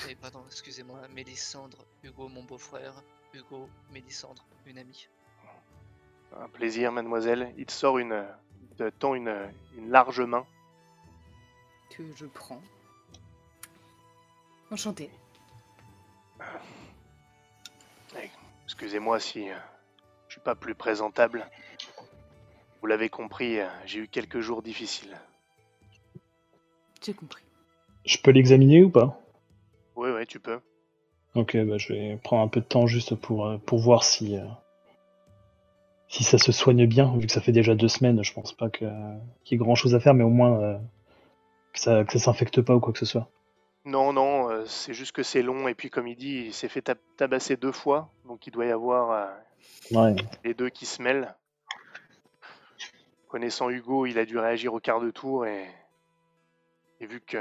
[0.07, 2.93] Eh, pardon, excusez-moi, Mélissandre, Hugo, mon beau-frère,
[3.33, 5.09] Hugo, Mélissandre, une amie.
[6.37, 7.53] Un plaisir, mademoiselle.
[7.57, 8.25] Il te sort une,
[8.61, 9.35] il te tend une,
[9.77, 10.45] une large main.
[11.89, 12.61] Que je prends.
[14.71, 15.09] Enchanté.
[18.65, 19.55] Excusez-moi si euh,
[20.27, 21.45] je suis pas plus présentable.
[22.79, 25.17] Vous l'avez compris, euh, j'ai eu quelques jours difficiles.
[27.03, 27.43] J'ai compris.
[28.05, 29.19] Je peux l'examiner ou pas?
[29.95, 30.59] Oui, oui, tu peux.
[31.35, 34.37] Ok, bah, je vais prendre un peu de temps juste pour, euh, pour voir si,
[34.37, 34.45] euh,
[36.07, 38.69] si ça se soigne bien, vu que ça fait déjà deux semaines, je pense pas
[38.69, 40.77] qu'il y ait grand chose à faire, mais au moins euh,
[41.73, 43.29] que ça, que ça s'infecte pas ou quoi que ce soit.
[43.85, 45.67] Non, non, euh, c'est juste que c'est long.
[45.67, 48.11] Et puis, comme il dit, il s'est fait tab- tabasser deux fois.
[48.25, 49.35] Donc, il doit y avoir euh,
[49.91, 50.15] Ouais.
[50.43, 51.35] les deux qui se mêlent.
[53.29, 55.45] Connaissant Hugo, il a dû réagir au quart de tour.
[55.45, 55.67] Et,
[56.99, 57.39] et vu qu'il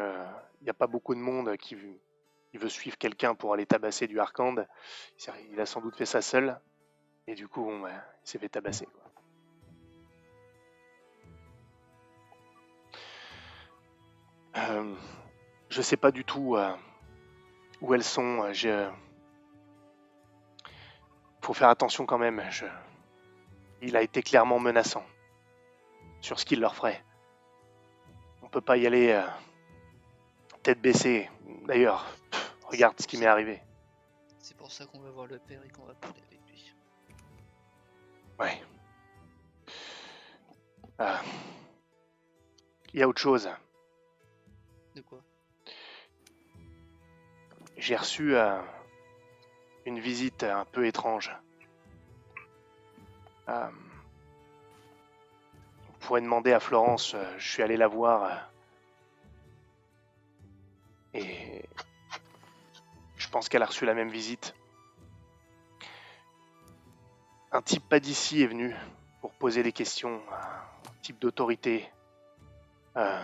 [0.63, 1.99] n'y a pas beaucoup de monde qui veut,
[2.55, 4.55] il veut suivre quelqu'un pour aller tabasser du Arkand,
[5.51, 6.59] il a sans doute fait ça seul.
[7.27, 7.91] Et du coup, bon, bah,
[8.25, 8.87] il s'est fait tabasser.
[8.87, 9.03] quoi.
[14.57, 14.95] Euh,
[15.79, 16.75] je sais pas du tout euh,
[17.81, 18.43] où elles sont.
[18.43, 18.91] euh, Je...
[21.41, 22.43] Faut faire attention quand même.
[22.51, 22.67] Je...
[23.81, 25.07] Il a été clairement menaçant
[26.21, 27.05] sur ce qu'il leur ferait.
[28.43, 29.23] On peut pas y aller euh,
[30.65, 31.31] tête baissée.
[31.69, 32.05] D'ailleurs,
[32.65, 33.63] regarde ce qui m'est arrivé.
[34.41, 36.75] C'est pour ça qu'on va voir le père et qu'on va parler avec lui.
[38.41, 38.61] Ouais.
[42.93, 43.49] Il y a autre chose.
[44.97, 45.21] De quoi?
[47.79, 48.61] J'ai reçu euh,
[49.87, 51.31] une visite un peu étrange.
[53.49, 53.69] Euh,
[55.87, 58.25] vous pourrez demander à Florence, euh, je suis allé la voir.
[58.25, 58.35] euh,
[61.15, 61.65] et
[63.17, 64.57] je pense qu'elle a reçu la même visite.
[67.53, 68.75] Un type pas d'ici est venu
[69.21, 70.21] pour poser des questions.
[70.33, 71.89] Un type d'autorité.
[72.97, 73.23] Un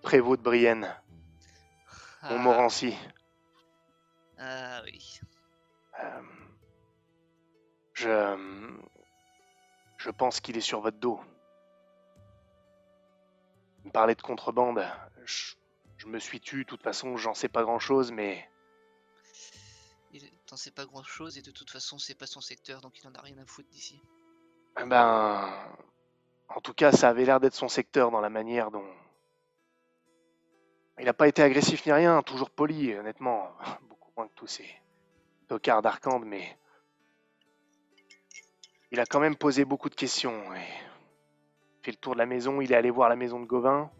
[0.00, 0.94] prévôt de Brienne,
[2.22, 2.96] Montmorency.
[4.38, 5.20] Ah oui.
[6.00, 6.22] Euh,
[7.94, 8.78] je.
[9.96, 11.20] Je pense qu'il est sur votre dos.
[13.84, 14.84] Il me parlait de contrebande.
[15.24, 15.54] Je,
[15.96, 18.48] je me suis tu, de toute façon, j'en sais pas grand chose, mais.
[20.12, 22.98] Il t'en sait pas grand chose et de toute façon c'est pas son secteur donc
[22.98, 24.00] il en a rien à foutre d'ici.
[24.76, 25.52] Ben.
[26.48, 28.86] En tout cas, ça avait l'air d'être son secteur dans la manière dont.
[30.98, 33.52] Il n'a pas été agressif ni rien, toujours poli, honnêtement.
[33.88, 34.68] Beaucoup moins que tous ces
[35.46, 36.56] tocards d'Arcande, mais.
[38.90, 40.54] Il a quand même posé beaucoup de questions.
[40.54, 40.66] Et...
[41.82, 43.90] fait le tour de la maison, il est allé voir la maison de Gauvin,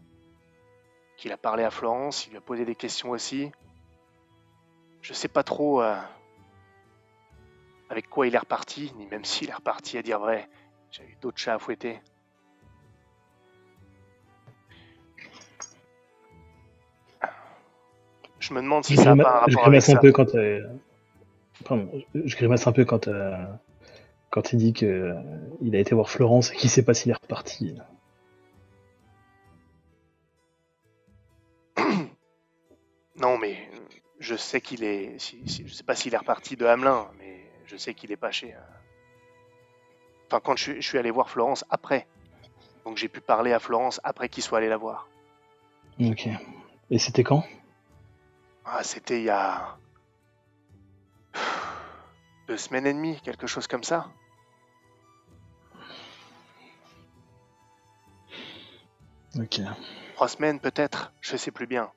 [1.18, 3.52] qu'il a parlé à Florence, il lui a posé des questions aussi.
[5.02, 6.00] Je sais pas trop euh,
[7.90, 10.48] avec quoi il est reparti, ni même s'il est reparti à dire vrai.
[11.00, 12.00] Eu d'autres chats à fouetter.
[18.48, 20.34] Je me demande si Je ça a grima- pas un rapport avec peu quand,
[21.64, 23.36] Pardon, je grimace un peu quand, euh,
[24.30, 25.14] quand il dit que euh,
[25.60, 27.76] il a été voir Florence et qu'il sait pas s'il est reparti.
[33.20, 33.78] Non, mais euh,
[34.20, 35.18] je sais qu'il est.
[35.18, 38.16] si- si- je sais pas s'il est reparti de Hamelin, mais je sais qu'il est
[38.16, 38.54] pas chez.
[38.54, 38.58] euh,
[40.30, 42.06] Enfin, quand je je suis allé voir Florence après.
[42.84, 45.08] Donc j'ai pu parler à Florence après qu'il soit allé la voir.
[46.00, 46.28] Ok.
[46.90, 47.42] Et c'était quand?
[48.70, 49.78] Ah, c'était il y a.
[52.46, 54.10] deux semaines et demie, quelque chose comme ça.
[59.38, 59.60] Ok.
[60.14, 61.90] Trois semaines peut-être, je sais plus bien.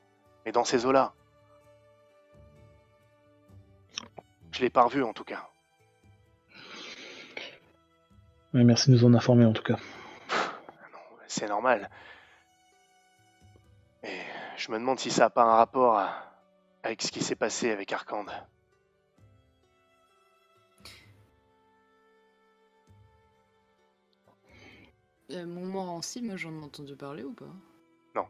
[0.46, 1.14] Mais dans ces eaux-là.
[4.52, 5.50] Je l'ai pas revu en tout cas.
[8.54, 9.78] Ouais, merci de nous en informer en tout cas.
[11.28, 11.90] C'est normal.
[14.04, 14.20] Et
[14.58, 16.31] je me demande si ça n'a pas un rapport à-
[16.84, 18.26] avec ce qui s'est passé avec Arkand.
[25.32, 27.54] Euh, mon mort en cime, moi, j'en ai entendu parler ou pas?
[28.16, 28.28] Non.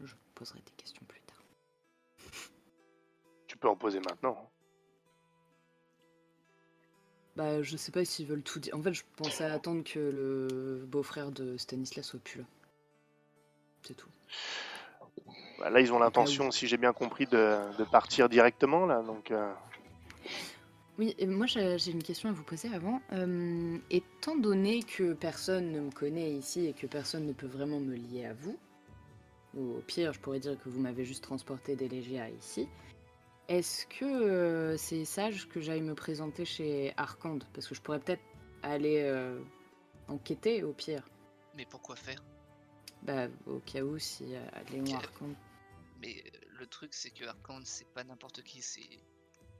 [0.00, 1.42] Je poserai des questions plus tard.
[3.46, 4.50] Tu peux en poser maintenant.
[7.36, 8.74] Bah, je sais pas s'ils veulent tout dire.
[8.76, 12.46] En fait, je pensais attendre que le beau-frère de Stanislas soit plus là.
[13.82, 14.08] C'est tout.
[15.64, 19.00] Bah, là, ils ont l'intention, si j'ai bien compris, de, de partir directement là.
[19.00, 19.50] Donc, euh,
[20.98, 23.00] Oui, et moi j'ai une question à vous poser avant.
[23.12, 27.80] Euh, étant donné que personne ne me connaît ici et que personne ne peut vraiment
[27.80, 28.58] me lier à vous,
[29.54, 32.68] ou au pire, je pourrais dire que vous m'avez juste transporté des Légias ici,
[33.48, 37.38] est-ce que euh, c'est sage que j'aille me présenter chez Arkand?
[37.54, 38.22] Parce que je pourrais peut-être
[38.62, 39.40] aller euh,
[40.08, 41.08] enquêter au pire.
[41.56, 42.22] Mais pourquoi faire?
[43.02, 45.26] Bah, au cas où, si euh, Léon Ok.
[46.04, 49.00] Mais euh, le truc, c'est que Arkand, c'est pas n'importe qui, c'est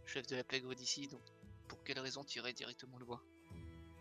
[0.05, 1.23] chef de la pègre d'ici, donc
[1.69, 3.25] pour quelle raison tu irais directement le voir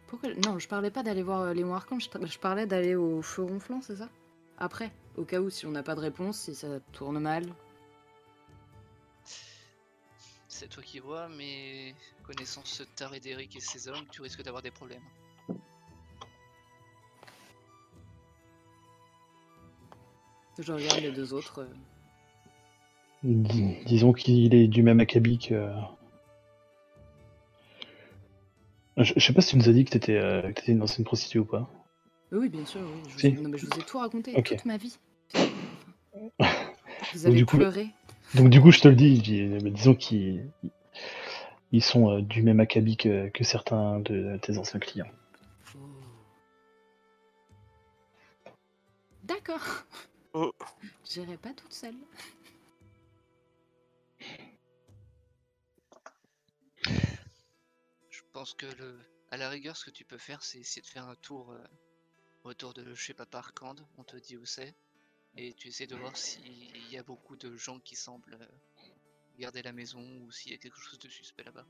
[0.08, 3.44] Pourquoi Non, je parlais pas d'aller voir euh, Léon Arkand, je parlais d'aller au feu
[3.44, 4.10] ronflant, c'est ça?
[4.58, 7.46] Après, au cas où, si on n'a pas de réponse, si ça tourne mal.
[10.50, 14.62] C'est toi qui vois, mais connaissant ce taré d'Eric et ses hommes, tu risques d'avoir
[14.62, 15.04] des problèmes.
[20.60, 21.60] Je regarde les deux autres.
[21.62, 21.93] euh.
[23.24, 25.70] Dis- disons qu'il est du même acabit que.
[28.98, 31.06] Je, je sais pas si tu nous as dit que t'étais euh, que une ancienne
[31.06, 31.70] prostituée ou pas.
[32.32, 33.02] Oui, bien sûr, oui.
[33.08, 33.28] Je vous, Si.
[33.28, 33.32] ai...
[33.32, 34.98] non, mais je vous ai tout raconté, toute ma vie.
[37.14, 37.88] Vous avez du coup, pleuré.
[38.36, 40.50] Donc du coup, je te le dis, mais disons qu'ils
[41.72, 45.08] ils sont euh, du même acabit que, que certains de tes anciens clients.
[45.76, 45.80] Oh.
[49.24, 49.86] D'accord.
[50.34, 50.52] Oh.
[51.10, 51.96] J'irai pas toute seule.
[58.34, 61.08] Pense que le, à la rigueur, ce que tu peux faire, c'est essayer de faire
[61.08, 61.64] un tour euh,
[62.44, 64.76] autour de chez Papa Arkand, on te dit où c'est,
[65.38, 68.48] et tu essaies de voir s'il y a beaucoup de gens qui semblent euh,
[69.38, 71.66] garder la maison ou s'il y a quelque chose de suspect là-bas.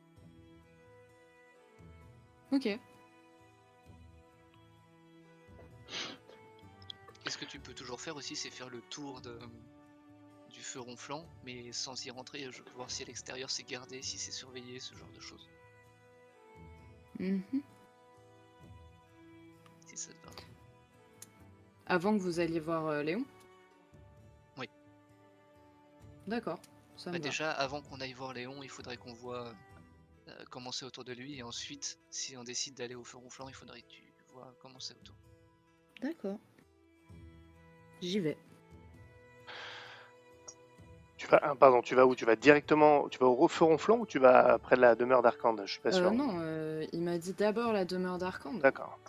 [2.51, 2.65] Ok.
[2.65, 2.79] Et
[7.29, 9.37] ce que tu peux toujours faire aussi, c'est faire le tour de,
[10.49, 14.01] du feu ronflant, mais sans y rentrer, je peux voir si à l'extérieur c'est gardé,
[14.01, 15.49] si c'est surveillé, ce genre de choses.
[17.19, 17.43] Mhm.
[19.87, 20.31] Si ça te va.
[21.85, 23.23] Avant que vous alliez voir euh, Léon?
[24.57, 24.69] Oui.
[26.27, 26.59] D'accord.
[26.97, 27.29] Ça me Bah, va.
[27.29, 29.53] déjà, avant qu'on aille voir Léon, il faudrait qu'on voit
[30.27, 33.47] euh, comment c'est autour de lui, et ensuite, si on décide d'aller au feu ronflant,
[33.49, 35.15] il faudrait que tu vois comment c'est autour.
[36.01, 36.39] D'accord.
[38.01, 38.37] J'y vais.
[41.23, 42.15] Tu vas, ah, pardon, tu vas où?
[42.15, 45.21] Tu vas directement, tu vas au feu ronflant ou tu vas près de la demeure
[45.21, 46.11] d'Arkand Je suis pas Euh, sûr.
[46.11, 48.55] non, euh, il m'a dit d'abord la demeure d'Arkand.
[48.55, 48.99] D'accord.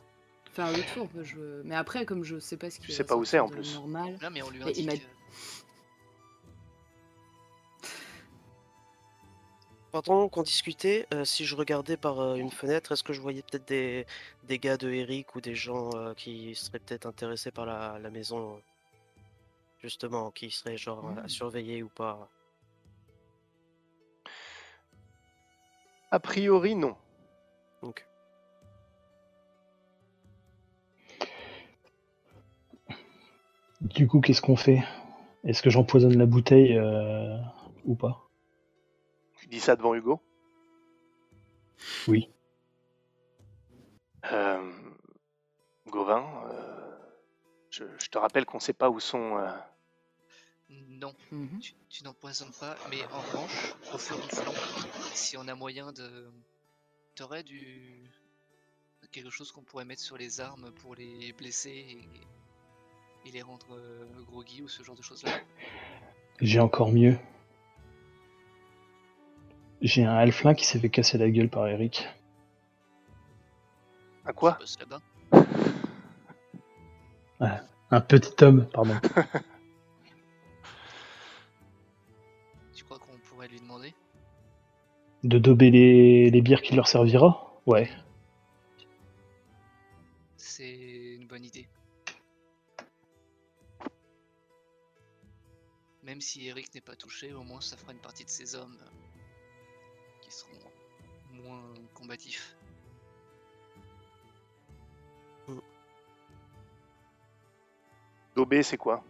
[0.52, 1.08] Faire le tour.
[1.22, 1.62] Je...
[1.64, 3.74] Mais après, comme je sais pas ce qui Tu sais pas où c'est, en plus.
[3.74, 4.16] Normal.
[4.22, 5.02] Là, mais on lui Mais il indique.
[5.02, 5.12] m'a- euh,
[9.90, 13.42] Pendant qu'on discutait, euh, si je regardais par euh, une fenêtre, est-ce que je voyais
[13.42, 14.06] peut-être des,
[14.44, 18.10] des gars de Eric ou des gens euh, qui seraient peut-être intéressés par la, la
[18.10, 18.60] maison, euh,
[19.84, 21.28] justement, qui seraient genre à Mm.
[21.28, 22.30] surveiller ou pas?
[26.10, 26.96] A priori, non.
[27.82, 28.06] Donc,
[33.82, 34.82] Du coup, qu'est-ce qu'on fait?
[35.44, 37.36] Est-ce que j'empoisonne la bouteille euh,
[37.84, 38.30] ou pas?
[39.36, 40.22] Tu dis ça devant Hugo?
[42.08, 42.30] Oui.
[44.32, 44.72] Euh,
[45.88, 46.96] Gauvin, euh,
[47.68, 49.36] je, je te rappelle qu'on sait pas où sont.
[51.04, 51.60] Non, Mhm.
[51.60, 54.54] tu, tu n'empoisonnes pas, mais en revanche, au feu ronflant,
[55.12, 56.32] si on a moyen de.
[57.14, 58.10] T'aurais du.
[59.12, 63.76] quelque chose qu'on pourrait mettre sur les armes pour les blesser et, et les rendre
[63.76, 65.30] euh, groggy ou ce genre de choses-là?
[66.40, 67.18] J'ai encore mieux.
[69.82, 72.08] J'ai un halflin qui s'est fait casser la gueule par Eric.
[74.24, 74.58] À quoi?
[77.90, 78.96] Un petit homme, pardon.
[85.24, 87.88] De dober les, les bières qui leur servira Ouais.
[90.36, 91.66] C'est une bonne idée.
[96.02, 98.76] Même si Eric n'est pas touché, au moins ça fera une partie de ses hommes
[98.82, 98.90] euh,
[100.20, 100.52] qui seront
[101.32, 102.54] moins combatifs.
[108.36, 109.02] Dobé, c'est quoi?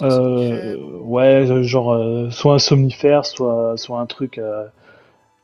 [0.00, 4.66] Ouais, euh, genre euh, soit un somnifère, soit, soit un truc, euh,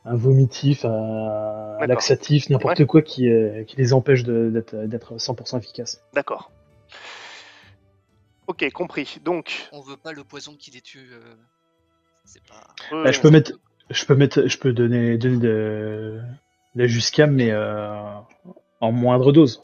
[0.05, 5.57] un vomitif, un, laxatif, n'importe quoi qui, euh, qui les empêche de- d'être d'être 100%
[5.57, 6.01] efficace.
[6.13, 6.51] D'accord.
[8.47, 9.17] Ok, compris.
[9.23, 11.09] Donc, On veut pas le poison qui les tue.
[11.11, 11.19] euh,
[12.25, 12.95] C'est pas.
[12.95, 13.53] euh, Bah, je peux mettre,
[13.89, 16.21] je peux mettre, je peux donner, donner de,
[16.75, 17.95] la juscam, mais euh,
[18.81, 19.63] en moindre dose.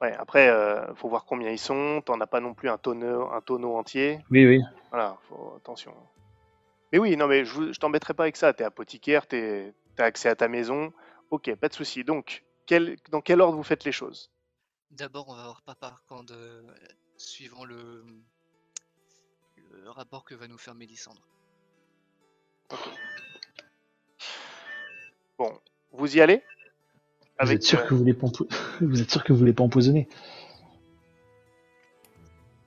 [0.00, 2.02] Ouais, après, euh, faut voir combien ils sont.
[2.04, 4.20] T'en as pas non plus un tonneau, un tonneau entier.
[4.30, 4.60] Oui, oui.
[4.90, 5.94] Voilà, faut attention.
[6.92, 8.52] Mais oui, non, mais je, je t'embêterai pas avec ça.
[8.52, 10.92] T'es apothicaire, t'es, t'as accès à ta maison.
[11.30, 12.02] Ok, pas de souci.
[12.04, 14.30] Donc, quel, dans quel ordre vous faites les choses?
[14.90, 16.62] D'abord, on va voir Papa quand euh,
[17.16, 18.04] suivant le...
[19.70, 21.22] le rapport que va nous faire Mélissandre.
[25.38, 25.58] Bon,
[25.92, 26.42] vous y allez?
[27.42, 28.48] Vous êtes sûr euh, que vous voulez pas, empo-
[28.80, 30.08] vous êtes sûr que vous voulez pas empoisonner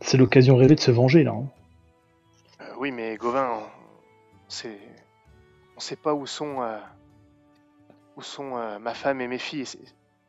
[0.02, 1.32] C'est l'occasion rêvée de se venger là.
[1.32, 1.48] hein.
[2.62, 3.64] euh, Oui, mais Gauvin, on,
[4.48, 4.80] c'est,
[5.78, 6.80] on sait pas où sont, euh,
[8.16, 9.66] où sont euh, ma femme et mes filles.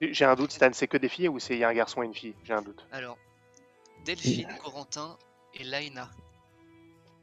[0.00, 2.02] J'ai un doute, Stan, c'est que des filles ou c'est il y a un garçon
[2.02, 2.34] et une fille?
[2.44, 2.86] J'ai un doute.
[2.92, 3.16] Alors,
[4.04, 5.16] Delphine, Corentin
[5.54, 6.10] et Laina.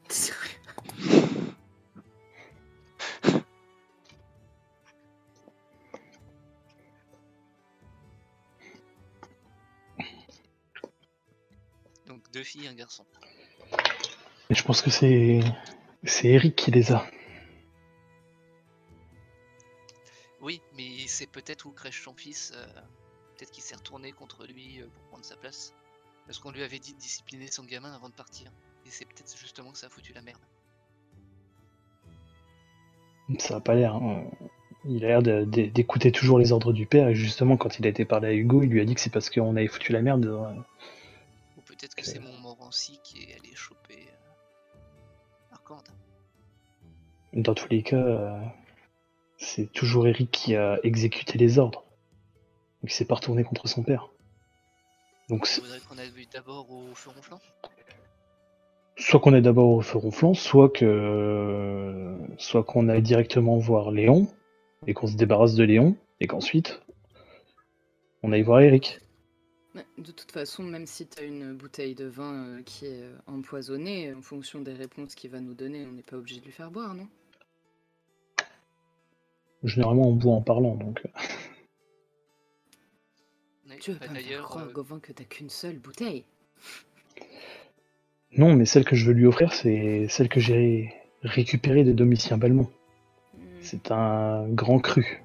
[12.32, 13.06] deux filles et un garçon.
[14.50, 15.40] Et je pense que c'est
[16.04, 17.06] c'est Eric qui les a.
[20.42, 22.52] Oui, mais c'est peut-être où crèche son fils.
[22.56, 22.66] euh,
[23.38, 25.74] peut-être qu'il s'est retourné contre lui euh, pour prendre sa place.
[26.26, 28.52] Parce qu'on lui avait dit de discipliner son gamin avant de partir.
[28.86, 30.40] Et c'est peut-être justement que ça a foutu la merde.
[33.40, 33.96] Ça a pas l'air.
[33.96, 34.24] hein.
[34.86, 38.04] Il a l'air d'écouter toujours les ordres du père et justement quand il a été
[38.04, 40.26] parlé à Hugo, il lui a dit que c'est parce qu'on avait foutu la merde.
[41.82, 45.88] Peut-être que c'est mon Morancy qui est allé choper euh, Arcande.
[47.34, 48.40] Dans tous les cas, euh,
[49.38, 51.84] c'est toujours Eric qui a exécuté les ordres.
[52.82, 54.10] Donc il s'est pas retourné contre son père.
[55.30, 57.40] Donc Il faudrait qu'on aille d'abord au feu ronflant.
[58.98, 64.28] soit qu'on est d'abord au feu ronflant, soit que soit qu'on aille directement voir Léon
[64.86, 66.82] et qu'on se débarrasse de Léon et qu'ensuite
[68.22, 69.00] on aille voir Eric.
[69.98, 73.16] De toute façon, même si tu as une bouteille de vin euh, qui est euh,
[73.28, 76.52] empoisonnée, en fonction des réponses qu'il va nous donner, on n'est pas obligé de lui
[76.52, 77.08] faire boire, non?
[79.64, 81.02] Généralement on boit en parlant donc.
[83.70, 86.26] euh, Tu veux bah, pas me croire, euh, Gauvin, que t'as qu'une seule bouteille?
[88.38, 92.38] Non, mais celle que je veux lui offrir, c'est celle que j'ai récupérée de Domitien
[92.38, 92.70] Balmont.
[93.36, 93.46] Hmm.
[93.62, 95.24] C'est un grand cru.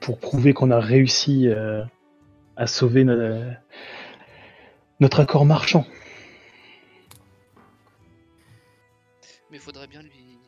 [0.00, 1.84] Pour prouver qu'on a réussi euh,
[2.58, 3.52] à sauver no-
[5.00, 5.86] notre accord marchand.
[9.50, 10.38] mais il faudrait bien lui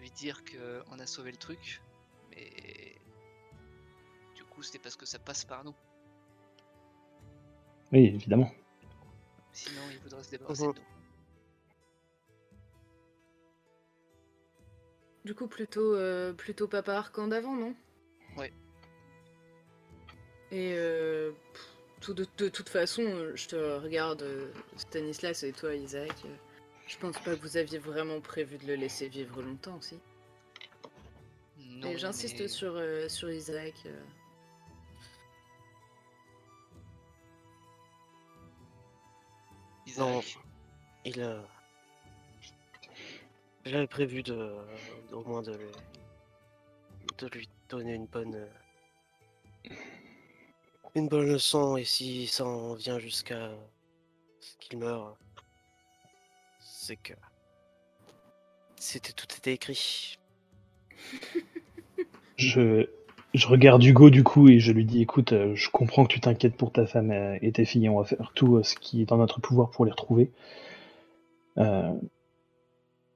[0.00, 1.80] lui dire qu'on a sauvé le truc.
[2.30, 2.50] Mais
[4.34, 5.74] du coup, c'était parce que ça passe par nous.
[7.92, 8.50] Oui, évidemment.
[9.52, 10.72] Sinon, il voudrait se débarrasser Mhm.
[10.72, 10.84] de nous.
[15.24, 17.76] Du coup, plutôt, euh, plutôt Papa Arcand d'avant, non?
[18.36, 18.52] Ouais.
[20.52, 21.62] Et euh, pff,
[22.00, 26.12] tout de, de toute façon, euh, je te regarde, euh, Stanislas et toi, Isaac.
[26.26, 26.28] euh,
[26.86, 29.98] je pense pas que vous aviez vraiment prévu de le laisser vivre longtemps, si?
[31.58, 33.74] Non, Et j'insiste mais sur, euh, sur Isaac.
[33.86, 34.02] euh.
[39.86, 40.38] Isaac,
[41.04, 41.42] Il a.
[43.64, 44.56] J'avais prévu de,
[45.12, 45.70] au moins de lui,
[47.18, 48.48] de lui donner une bonne,
[50.94, 53.50] Une bonne leçon, et si ça en vient jusqu'à
[54.40, 55.16] ce qu'il meure,
[56.60, 57.14] c'est que
[58.76, 60.18] c'était tout était écrit.
[62.36, 62.88] Je,
[63.34, 66.18] je regarde Hugo du coup et je lui dis écoute, euh, je comprends que tu
[66.20, 69.02] t'inquiètes pour ta femme euh, et tes filles, on va faire tout euh, ce qui
[69.02, 70.30] est dans notre pouvoir pour les retrouver.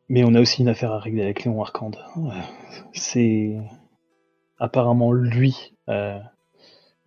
[0.09, 1.99] Mais on a aussi une affaire à régler avec Léon Arcande.
[2.17, 2.31] Euh,
[2.93, 3.57] C'est
[4.59, 5.75] apparemment lui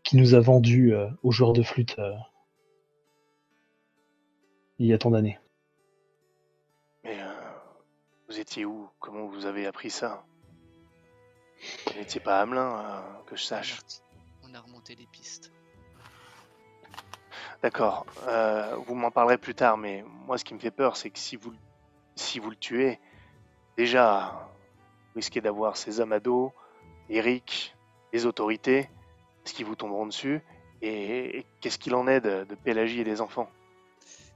[0.10, 2.16] qui nous a vendu euh, aux joueurs de flûte euh,
[4.80, 5.38] il y a tant d'années.
[7.04, 7.32] Mais euh,
[8.28, 8.90] vous étiez où?
[8.98, 10.26] Comment vous avez appris ça?
[11.86, 13.78] Vous n'étiez pas à Hamelin, euh, que je sache.
[14.42, 15.52] On a remonté les pistes.
[17.62, 18.08] D'accord.
[18.28, 21.20] euh, vous m'en parlerez plus tard, mais moi, ce qui me fait peur, c'est que
[21.20, 21.54] si vous,
[22.16, 23.00] si vous le tuez,
[23.78, 24.50] déjà,
[25.10, 26.52] vous risquez d'avoir ces hommes à dos,
[27.10, 27.76] Eric,
[28.12, 28.90] les autorités,
[29.46, 30.42] est-ce qu'ils vous tomberont dessus
[30.82, 33.50] Et, et qu'est-ce qu'il en est de, de Pélagie et des enfants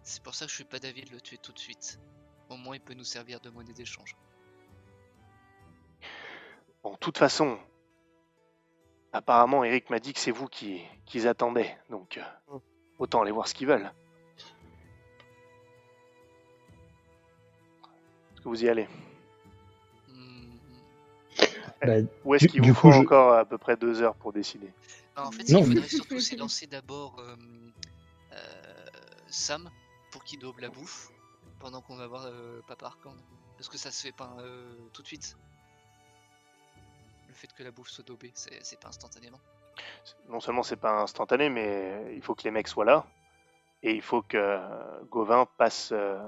[0.04, 2.00] C'est pour ça que je suis pas d'avis de le tuer tout de suite.
[2.50, 4.16] Au moins, il peut nous servir de monnaie d'échange.
[6.84, 7.58] Bon, de toute façon,
[9.14, 12.24] apparemment, Eric m'a dit que c'est vous qui qu'ils attendaient, donc euh,
[12.54, 12.58] Mm.
[13.00, 13.92] autant aller voir ce qu'ils veulent.
[18.34, 18.86] Est-ce que vous y allez?
[18.86, 19.13] Hmm.
[21.86, 24.72] Bah, Ou est-ce qu'il vous faut je- encore à peu près deux heures pour décider
[25.16, 27.36] Bah, en fait, Non, il mais- faudrait surtout s'élancer d'abord euh,
[28.34, 28.86] euh,
[29.28, 29.70] Sam
[30.12, 31.10] pour qu'il daube la bouffe
[31.60, 33.16] pendant qu'on va voir euh, Papa Arcand.
[33.58, 35.36] Parce que ça se fait pas euh, tout de suite.
[37.28, 39.40] Le fait que la bouffe soit daubée, c'est c'est pas instantanément.
[40.30, 43.06] Non seulement c'est pas instantané, mais il faut que les mecs soient là,
[43.82, 44.60] et il faut que
[45.10, 46.20] Gauvin passe, euh,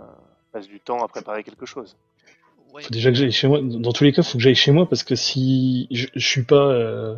[0.51, 1.95] passe du temps à préparer quelque chose.
[2.75, 3.61] Ouais, faut déjà que j'aille chez moi.
[3.61, 6.43] Dans tous les cas, faut que j'aille chez moi parce que si je, je suis
[6.43, 7.15] pas, euh,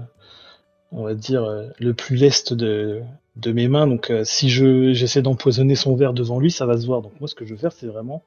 [0.92, 3.02] on va dire, euh, le plus leste de,
[3.38, 6.78] de mes mains, donc euh, si je j'essaie d'empoisonner son verre devant lui, ça va
[6.78, 7.02] se voir.
[7.02, 8.24] Donc moi, ce que je veux faire, c'est vraiment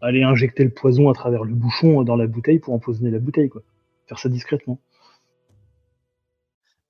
[0.00, 3.48] aller injecter le poison à travers le bouchon dans la bouteille pour empoisonner la bouteille,
[3.48, 3.62] quoi.
[4.08, 4.80] Faire ça discrètement.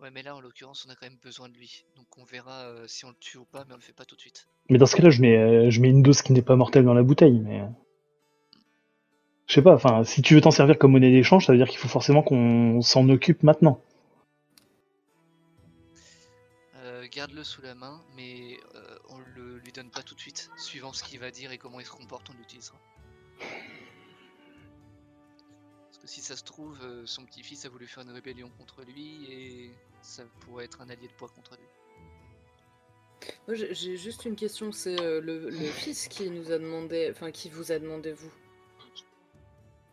[0.01, 1.85] ouais, mais là en l'occurrence, on a quand même besoin de lui.
[1.97, 4.17] Donc on verra si on le tue ou pas, mais on le fait pas tout
[4.17, 4.47] de suite.
[4.71, 6.95] Mais dans ce cas-là, je mets, je mets une dose qui n'est pas mortelle dans
[6.95, 7.63] la bouteille, mais.
[9.55, 11.69] Je sais pas, enfin, si tu veux t'en servir comme monnaie d'échange, ça veut dire
[11.69, 13.81] qu'il faut forcément qu'on s'en occupe maintenant.
[16.79, 20.51] Euh, Garde-le sous la main, mais euh, on le lui donne pas tout de suite.
[20.57, 22.77] Suivant ce qu'il va dire et comment il se comporte, on l'utilisera.
[23.39, 23.53] Parce
[26.03, 29.25] que si ça se trouve, euh, son petit-fils a voulu faire une rébellion contre lui
[29.31, 29.71] et
[30.03, 33.29] ça pourrait être un allié de poids contre lui.
[33.47, 37.51] Moi, j'ai juste une question, c'est le, le fils qui nous a demandé, enfin qui
[37.51, 38.33] vous a demandé vous.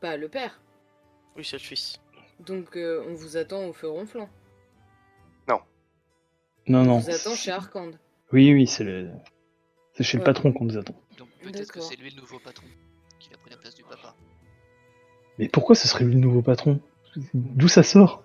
[0.01, 0.59] Pas le père.
[1.37, 1.99] Oui, c'est le fils.
[2.39, 4.29] Donc euh, on vous attend au feu ronflant.
[6.67, 6.97] Non, On non.
[6.99, 7.97] vous attend chez Arcande.
[8.31, 9.09] Oui, oui, c'est le...
[9.93, 10.25] c'est chez le Ouais.
[10.25, 10.93] patron qu'on nous attend.
[11.17, 11.83] Donc peut-être que D'accord.
[11.83, 12.67] c'est lui le nouveau patron,
[13.19, 14.15] qu'il a pris la place du papa.
[15.39, 16.79] Mais pourquoi ce serait lui le nouveau patron?
[17.33, 18.23] D'où ça sort?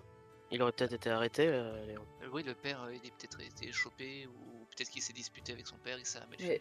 [0.50, 2.02] Il aurait peut-être été arrêté, euh, Léon.
[2.22, 5.52] Euh, oui, le père, euh, il est peut-être été chopé ou peut-être qu'il s'est disputé
[5.52, 6.60] avec son père et ça a mal Mais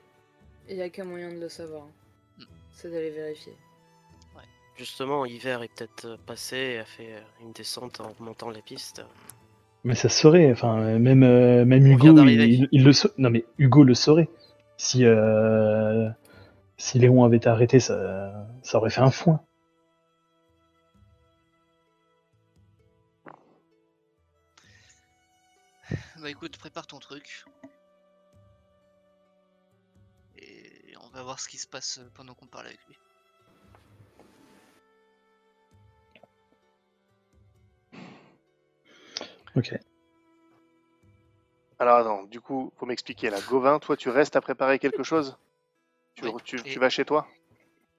[0.70, 1.84] il y a qu'un moyen de le savoir.
[1.84, 1.92] hein.
[2.40, 2.44] Hmm.
[2.72, 3.54] C'est d'aller vérifier.
[4.78, 8.62] Justement, Hiver est peut-être euh, passé et a fait euh, une descente en montant les
[8.62, 9.02] pistes.
[9.86, 13.46] Mais ça se saurait, enfin, même, euh, même Hugo, il, il le sa- Non, mais
[13.58, 14.28] Hugo le saurait.
[14.78, 16.10] Si, euh,
[16.78, 19.40] si Léon avait été arrêté, ça, ça aurait fait un foin.
[26.20, 27.46] Bah écoute, prépare ton truc.
[30.38, 32.98] Et on va voir ce qui se passe pendant qu'on parle avec lui.
[39.56, 39.80] Ok.
[41.80, 43.42] Alors attends, du coup, faut m'expliquer là.
[43.42, 45.38] Gauvin, toi, tu restes à préparer quelque chose?
[46.16, 47.28] Tu, Oui, tu- et- tu vas chez toi?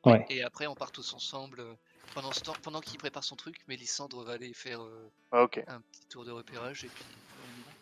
[0.04, 0.24] Ouais.
[0.30, 1.60] Et après, on part tous ensemble.
[1.60, 1.74] euh,
[2.14, 5.80] Pendant ce temps, pendant qu'il prépare son truc, Mélissandre va aller faire euh, Ah, un
[5.82, 7.04] petit tour de repérage et puis
[7.42, 7.72] on y va.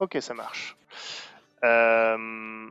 [0.00, 0.76] ok, ça marche.
[1.64, 2.68] Euh,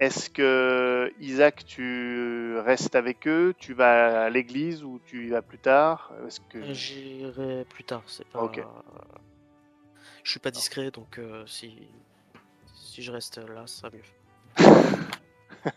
[0.00, 3.54] Est-ce que Isaac, tu restes avec eux?
[3.58, 6.12] Tu vas à l'église ou tu y vas plus tard?
[6.72, 8.40] J'irai plus tard, c'est pas.
[8.44, 8.60] Ok.
[10.28, 11.88] Je suis pas discret, donc euh, si
[12.74, 14.02] si je reste là, ça sera mieux.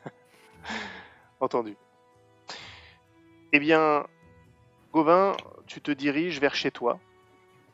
[1.39, 1.77] Entendu.
[3.53, 4.05] Eh bien,
[4.91, 5.37] Gauvin,
[5.67, 6.99] tu te diriges vers chez toi.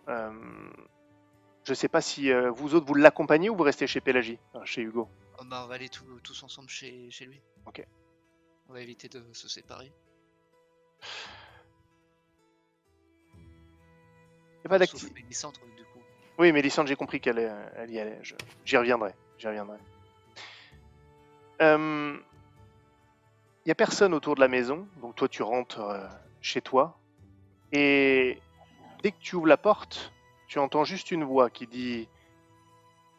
[0.08, 0.32] Euh,
[1.64, 4.64] je sais pas si euh, vous autres vous l'accompagnez ou vous restez chez Pélagie, Enfin,
[4.64, 5.10] chez Hugo?
[5.40, 7.42] Oh, bah, on va aller tous- tous ensemble chez, chez lui.
[7.66, 7.84] Ok.
[8.70, 9.92] On va éviter de se séparer.
[14.64, 15.10] Il n'y a pas Sauf
[16.40, 17.40] Oui, Mélissande, j'ai compris qu'elle
[17.76, 18.20] elle y allait.
[18.64, 19.14] J'y reviendrai.
[19.38, 19.78] J'y reviendrai.
[23.68, 26.08] Il n'y a personne autour de la maison, donc toi tu rentres euh,
[26.40, 27.02] chez toi.
[27.74, 28.40] Et
[29.04, 30.14] dès que tu ouvres la porte,
[30.48, 32.08] tu entends juste une voix qui dit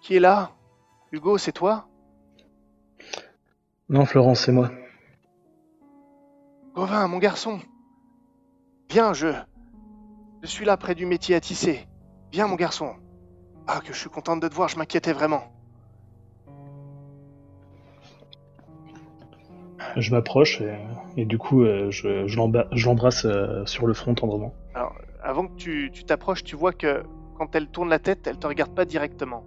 [0.01, 0.53] Qui est là?
[1.13, 1.87] Hugo, c'est toi?
[3.91, 4.71] Non, Florence, c'est moi.
[6.75, 7.61] Gauvin, mon garçon
[8.89, 9.29] Viens, je.
[10.43, 11.87] Je suis là près du métier à tisser.
[12.33, 12.97] Viens, mon garçon.
[13.71, 15.43] Ah, que je suis contente de te voir, je m'inquiétais vraiment.
[19.97, 20.75] Je m'approche et,
[21.19, 24.55] et du coup, euh, je, l'embrasse euh, sur le front tendrement.
[25.23, 27.05] Avant que tu t'approches, tu vois que
[27.37, 29.45] quand elle tourne la tête, elle te regarde pas directement.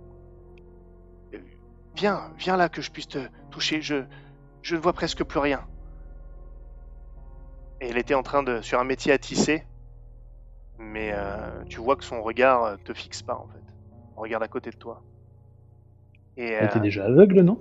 [1.95, 3.19] Viens, viens là que je puisse te
[3.49, 3.81] toucher.
[3.81, 4.03] Je,
[4.61, 5.65] je ne vois presque plus rien.
[7.79, 9.65] Et elle était en train de sur un métier à tisser,
[10.77, 13.60] mais euh, tu vois que son regard te fixe pas en fait.
[14.17, 15.01] On regarde à côté de toi.
[16.37, 17.59] Et Elle était euh, déjà aveugle, non?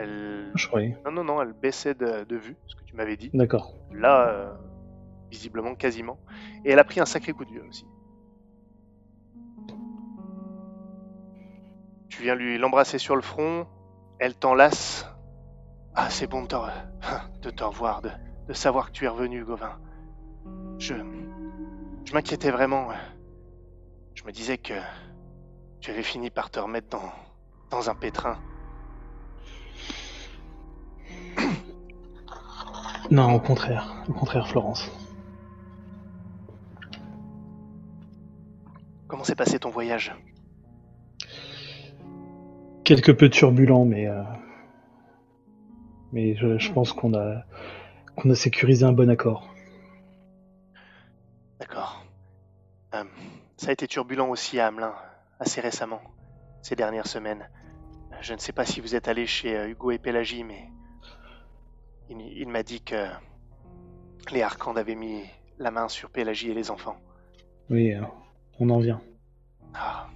[0.00, 0.96] Elle, Je croyais.
[1.04, 3.30] non non non, elle baissait de, de vue, ce que tu m'avais dit.
[3.34, 3.74] D'accord.
[3.90, 4.54] Là, euh,
[5.28, 6.20] visiblement quasiment.
[6.64, 7.84] Et elle a pris un sacré coup de vieux aussi.
[12.08, 13.66] Tu viens lui l'embrasser sur le front,
[14.20, 15.06] elle t'enlace.
[15.94, 16.70] Ah, c'est bon de te, re-
[17.42, 18.10] de te revoir, de,
[18.46, 19.78] de savoir que tu es revenu, Gauvin.
[20.78, 20.94] Je,
[22.04, 22.88] je m'inquiétais vraiment.
[24.14, 24.74] Je me disais que
[25.80, 27.12] tu avais fini par te remettre dans,
[27.70, 28.38] dans un pétrin.
[33.10, 34.04] Non, au contraire.
[34.08, 34.90] Au contraire, Florence.
[39.06, 40.14] Comment s'est passé ton voyage?
[42.84, 44.22] Quelque peu turbulent, mais euh,
[46.12, 47.42] mais je, je pense qu'on a
[48.16, 49.48] qu'on a sécurisé un bon accord.
[51.60, 52.04] D'accord.
[52.94, 53.04] Euh,
[53.56, 54.94] ça a été turbulent aussi à Hamelin,
[55.40, 56.00] assez récemment,
[56.62, 57.48] ces dernières semaines.
[58.20, 60.68] Je ne sais pas si vous êtes allé chez euh, Hugo et Pélagie, mais
[62.10, 63.06] il, il m'a dit que
[64.32, 65.24] les Arcandes avaient mis
[65.58, 66.96] la main sur Pélagie et les enfants.
[67.70, 68.02] Oui, euh,
[68.58, 69.00] on en vient.
[69.74, 70.08] Ah.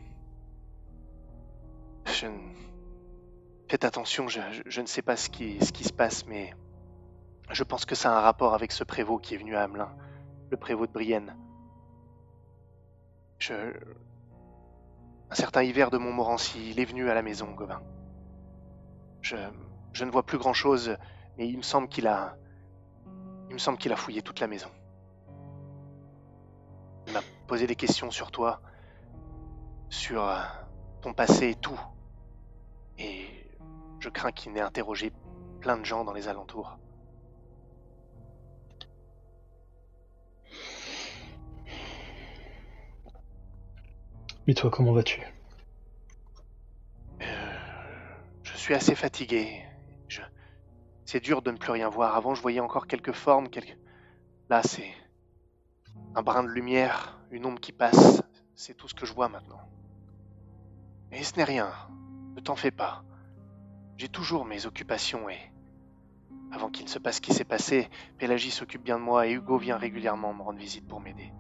[2.07, 2.53] Je ne-
[3.68, 6.53] Faites attention, je, je- je ne sais pas ce qui, ce qui se passe, mais
[7.51, 9.95] je pense que ça a un rapport avec ce prévôt qui est venu à Hamelin,
[10.51, 11.35] le prévôt de Brienne.
[13.39, 13.55] Je...
[15.33, 17.80] Un certain hiver de Montmorency, il est venu à la maison, Gauvin.
[19.22, 19.35] Je,
[19.95, 20.99] je ne vois plus grand-chose,
[21.39, 22.37] mais il me semble qu'il a...
[23.49, 24.68] Il me semble qu'il a fouillé toute la maison.
[27.07, 28.61] Il m'a posé des questions sur toi,
[29.89, 30.37] sur euh,
[31.01, 31.80] ton passé et tout.
[32.99, 33.24] Et
[34.01, 35.14] je crains qu'il n'ait interrogé
[35.61, 36.76] plein de gens dans les alentours.
[44.49, 45.20] Et toi, comment vas-tu?
[47.20, 47.24] Euh,
[48.43, 49.62] je suis assez fatigué.
[51.05, 52.16] C'est dur de ne plus rien voir.
[52.16, 53.76] Avant, je voyais encore quelques formes, quelques...
[54.49, 54.90] Là, c'est
[56.14, 58.22] un brin de lumière, une ombre qui passe.
[58.55, 59.61] C'est tout ce que je vois maintenant.
[61.11, 61.70] Mais ce n'est rien.
[62.34, 63.05] Ne t'en fais pas.
[63.99, 65.38] J'ai toujours mes occupations et...
[66.51, 67.88] Avant qu'il ne se passe ce qui s'est passé,
[68.18, 71.30] Pélagie s'occupe bien de moi et Hugo vient régulièrement me rendre visite pour m'aider.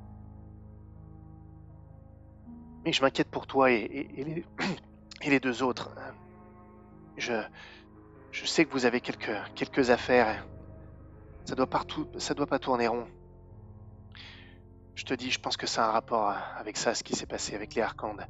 [2.84, 3.76] Mais je m'inquiète pour toi et,
[5.24, 5.40] et- les...
[5.40, 5.90] deux autres.
[7.16, 7.34] Je,
[8.32, 10.46] je sais que vous avez quelques, quelques affaires.
[11.44, 13.08] Ça doit partout, ça doit pas tourner rond.
[14.94, 17.26] Je te dis, je pense que ça a un rapport avec ça, ce qui s'est
[17.26, 18.26] passé avec les Arcandes.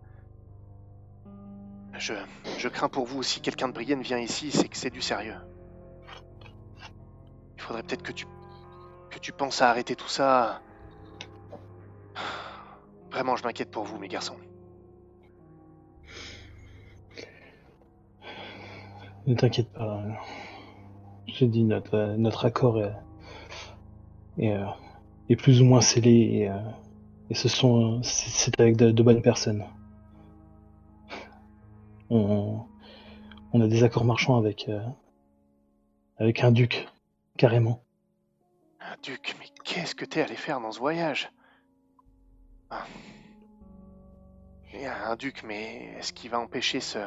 [1.98, 2.14] Je,
[2.58, 5.36] je crains pour vous si quelqu'un de Brienne vient ici, c'est que c'est du sérieux.
[7.56, 8.26] Il faudrait peut-être que tu,
[9.10, 10.62] que tu penses à arrêter tout ça.
[13.12, 14.36] Vraiment, je m'inquiète pour vous, mes garçons.
[19.26, 20.02] Ne t'inquiète pas.
[21.26, 22.94] J'ai dit notre euh, notre accord est,
[24.38, 24.66] est, euh,
[25.28, 26.58] est plus ou moins scellé et, euh,
[27.30, 29.64] et ce sont c'est avec de, de bonnes personnes.
[32.10, 32.60] On,
[33.52, 34.80] on a des accords marchands avec euh,
[36.16, 36.88] avec un duc
[37.36, 37.84] carrément.
[38.80, 41.30] Un duc, mais qu'est-ce que t'es allé faire dans ce voyage?
[42.72, 42.86] Ah.
[45.10, 46.98] Un duc, mais est-ce qu'il va empêcher ce,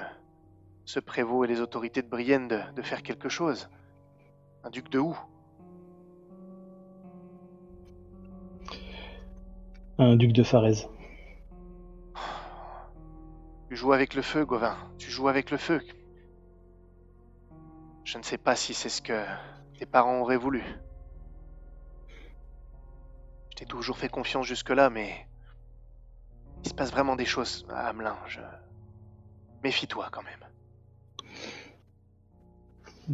[0.85, 3.67] ce prévôt et les autorités de Brienne de, de faire quelque chose?
[4.63, 5.17] Un duc de où
[9.97, 10.87] Un duc de Farez.
[13.69, 14.77] Tu joues avec le feu, Gauvin.
[14.99, 15.81] Tu joues avec le feu.
[18.03, 19.25] Je ne sais pas si c'est ce que
[19.79, 20.63] tes parents auraient voulu.
[23.49, 25.27] Je t'ai toujours fait confiance jusque-là, mais
[26.65, 28.17] Il se passe vraiment des choses à Hamelin.
[28.27, 28.41] Je...
[29.63, 30.33] Méfie-toi quand même.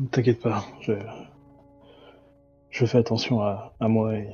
[0.09, 0.93] T'inquiète pas, je...
[2.69, 4.29] je fais attention à, à moi et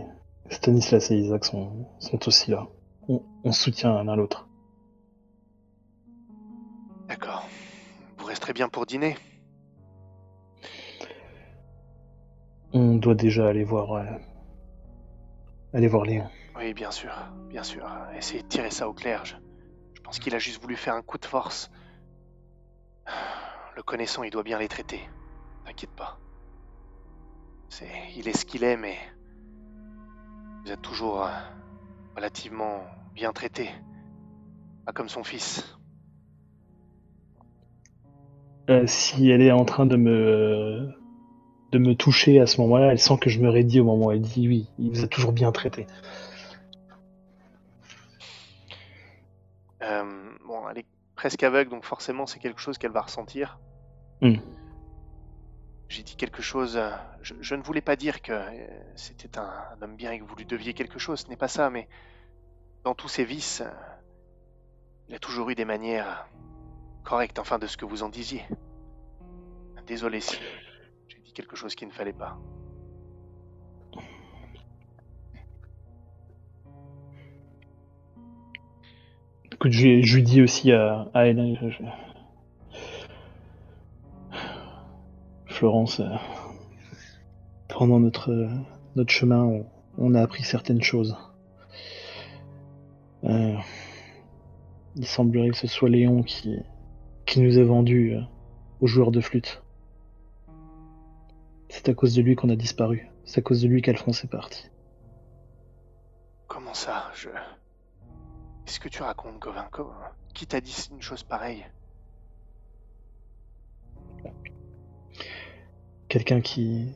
[0.51, 2.67] Stanislas et Isaac sont, sont aussi là.
[3.09, 4.47] On, on soutient l'un l'autre.
[7.07, 7.47] D'accord.
[8.19, 9.17] Vous resterez bien pour dîner?
[12.71, 13.93] On doit déjà aller voir.
[13.93, 14.05] euh,
[15.73, 16.29] aller voir Léon.
[16.57, 17.11] Oui, bien sûr,
[17.49, 17.87] bien sûr.
[18.15, 19.25] Essayez de tirer ça au clair.
[19.25, 19.35] Je,
[20.01, 21.69] pense qu'il a juste voulu faire un coup de force.
[23.75, 25.01] Le connaissant, il doit bien les traiter.
[25.65, 26.19] T'inquiète pas.
[28.15, 28.97] Il est ce qu'il est, mais
[30.63, 31.29] vous êtes toujours euh,
[32.15, 32.81] relativement
[33.13, 33.69] bien traité.
[34.85, 35.77] Pas comme son fils.
[38.69, 40.91] Euh, si elle est en train de me
[41.71, 44.11] de me toucher à ce moment-là, elle sent que je me raidis au moment où
[44.11, 45.85] elle dit oui, il vous a toujours bien traité.
[51.17, 53.59] Presque aveugle, donc forcément, c'est quelque chose qu'elle va ressentir.
[54.21, 54.37] Hmm.
[55.89, 56.77] J'ai dit quelque chose.
[56.77, 56.91] euh,
[57.21, 60.23] Je, je ne voulais pas dire que euh, c'était un, un homme bien et que
[60.23, 61.21] vous lui deviez quelque chose.
[61.21, 61.89] Ce n'est pas ça, mais
[62.83, 63.69] dans tous ses vices, euh,
[65.09, 66.27] il a toujours eu des manières
[67.03, 68.43] correctes, enfin, de ce que vous en disiez.
[69.85, 70.37] Désolé si
[71.07, 72.37] j'ai dit quelque chose qu'il ne fallait pas.
[79.67, 81.83] Écoute, je, lui- dis aussi à, je-
[85.47, 86.07] Florence, euh,
[87.67, 88.47] pendant notre,
[88.95, 89.65] notre chemin,
[89.97, 91.17] on, a appris certaines choses.
[93.25, 93.57] Euh,
[94.95, 96.55] il semblerait que ce soit Léon qui,
[97.25, 98.21] qui nous a vendu euh,
[98.79, 99.63] aux joueurs de flûte.
[101.67, 103.09] C'est à cause de lui qu'on a disparu.
[103.25, 104.69] C'est à cause de lui qu'Alphonse est parti.
[106.47, 107.11] Comment ça?
[107.15, 107.27] Je.
[108.67, 109.65] Qu'est-ce que tu racontes, Gauvin
[110.33, 111.65] Qui t'a dit une chose pareille?
[116.09, 116.91] Quelqu'un qui,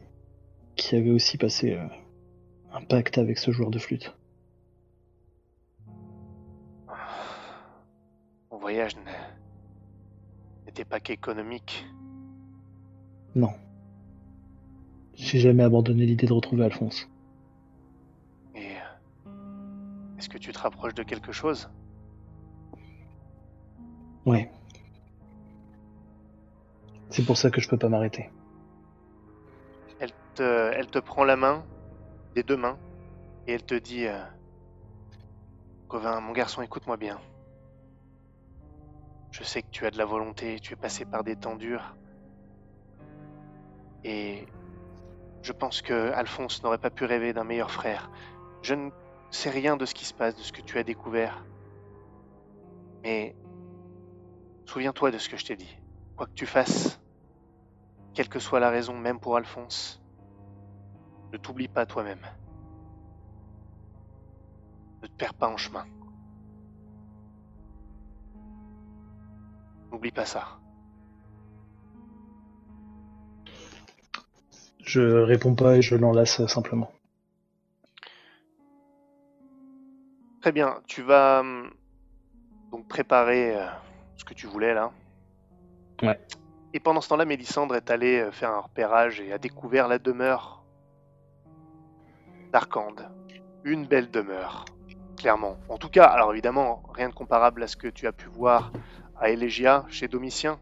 [0.76, 1.88] qui avait aussi passé euh,
[2.74, 4.14] un pacte avec ce joueur de flûte.
[8.52, 8.98] Mon voyage
[10.66, 11.86] n'était pas qu'économique.
[13.34, 13.54] Non.
[15.14, 17.08] J'ai jamais abandonné l'idée de retrouver Alphonse.
[20.22, 21.68] Est-ce que tu te rapproches de quelque chose?
[24.24, 24.52] Ouais.
[27.10, 28.30] C'est pour ça que je peux pas m'arrêter.
[29.98, 31.66] elle te, elle te prend la main,
[32.36, 32.78] des deux mains,
[33.48, 34.24] et elle te dit euh,
[35.90, 37.20] Gauvin, mon garçon, écoute-moi bien.
[39.32, 41.96] Je sais que tu as de la volonté, tu es passé par des temps durs.
[44.04, 44.46] Et
[45.42, 48.12] je pense que Alphonse n'aurait pas pu rêver d'un meilleur frère.
[48.62, 48.92] Je ne
[49.32, 51.46] sais rien de ce qui se passe, de ce que tu as découvert.
[53.04, 53.36] Mais
[54.66, 55.78] souviens-toi de ce que je t'ai dit.
[56.16, 57.00] Quoi que tu fasses,
[58.14, 60.02] quelle que soit la raison, même pour Alphonse,
[61.32, 62.22] ne t'oublie pas toi-même.
[65.02, 65.86] Ne te perds pas en chemin.
[69.92, 70.60] N'oublie pas ça.
[74.80, 76.92] Je réponds pas et je l'enlace simplement.
[80.42, 81.72] Très bien, tu vas hum,
[82.72, 83.68] donc préparer euh,
[84.18, 84.92] ce que tu voulais là.
[86.02, 86.20] Ouais.
[86.74, 90.00] Et pendant ce temps-là, Mélissandre est allée euh, faire un repérage et a découvert la
[90.00, 90.64] demeure
[92.52, 93.08] d'Arcande.
[93.64, 94.66] Une belle demeure,
[95.16, 95.58] clairement.
[95.70, 98.72] En tout cas, alors évidemment, rien de comparable à ce que tu as pu voir
[99.20, 100.60] à Élégia chez Domitien.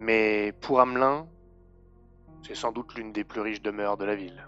[0.00, 1.28] Mais pour Hamelin,
[2.42, 4.44] c'est sans doute l'une des plus riches demeures de la ville.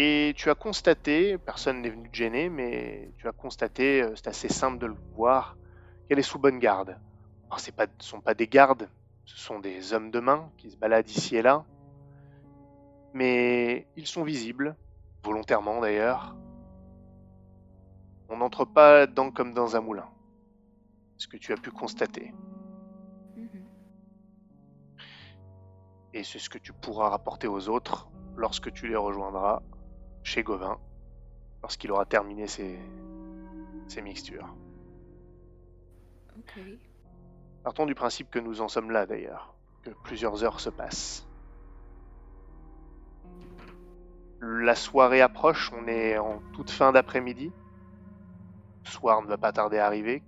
[0.00, 4.28] Et tu as constaté, personne n'est venu te gêner, mais tu as constaté, euh, c'est
[4.28, 5.58] assez simple de le voir,
[6.06, 6.96] qu'elle est sous bonne garde.
[7.50, 8.88] Alors, ce ne sont pas des gardes,
[9.24, 11.64] ce sont des hommes de main qui se baladent ici et là,
[13.12, 14.76] mais ils sont visibles,
[15.24, 16.36] volontairement d'ailleurs.
[18.28, 20.08] On n'entre pas dedans comme dans un moulin,
[21.16, 22.32] ce que tu as pu constater.
[23.36, 23.66] Mhm.
[26.14, 29.60] Et c'est ce que tu pourras rapporter aux autres lorsque tu les rejoindras
[30.22, 30.78] chez Gauvin,
[31.62, 32.78] lorsqu'il aura terminé ses,
[33.88, 34.54] ses mixtures.
[37.64, 41.26] Partons du principe que nous en sommes là d'ailleurs, que plusieurs heures se passent.
[44.40, 47.52] La soirée approche, on est en toute fin d'après-midi.
[48.84, 50.22] Le soir ne va pas tarder à arriver.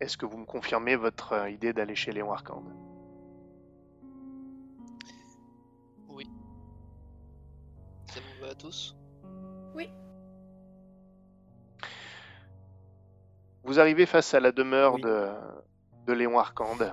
[0.00, 2.68] Est-ce que vous me confirmez votre euh, idée d'aller chez Léon Arcande
[9.74, 9.90] Oui.
[13.64, 15.02] Vous arrivez face à la demeure Oui.
[15.02, 15.28] de,
[16.06, 16.92] de Léon Arcande,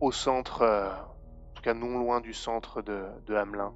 [0.00, 3.74] au centre, euh, en tout cas non loin du centre de, de Hamelin.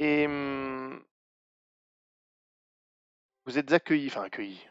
[0.00, 1.02] Et hum,
[3.46, 4.64] vous êtes accueillis, enfin accueillis,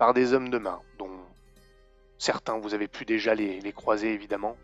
[0.00, 1.10] par des hommes de main, dont
[2.16, 4.56] certains vous avez pu déjà les, les croiser évidemment,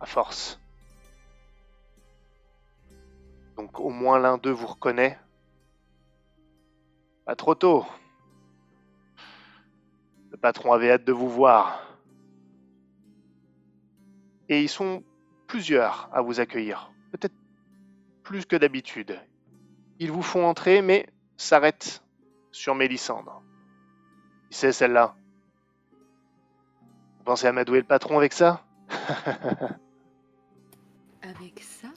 [0.00, 0.60] à force.
[3.56, 5.16] Donc au moins l'un d'eux vous reconnaît.
[7.24, 7.86] Pas trop tôt.
[10.32, 11.96] Le patron avait hâte de vous voir.
[14.48, 15.04] Et ils sont
[15.46, 16.90] plusieurs à vous accueillir.
[17.12, 17.36] Peut-être
[18.24, 19.20] plus que d'habitude.
[20.00, 22.02] Ils vous font entrer, mais s'arrêtent
[22.50, 23.40] sur Mélissandre.
[24.50, 25.14] Qui c'est celle-là
[27.18, 28.64] Vous pensez amadouer le patron avec ça
[31.22, 31.88] Avec ça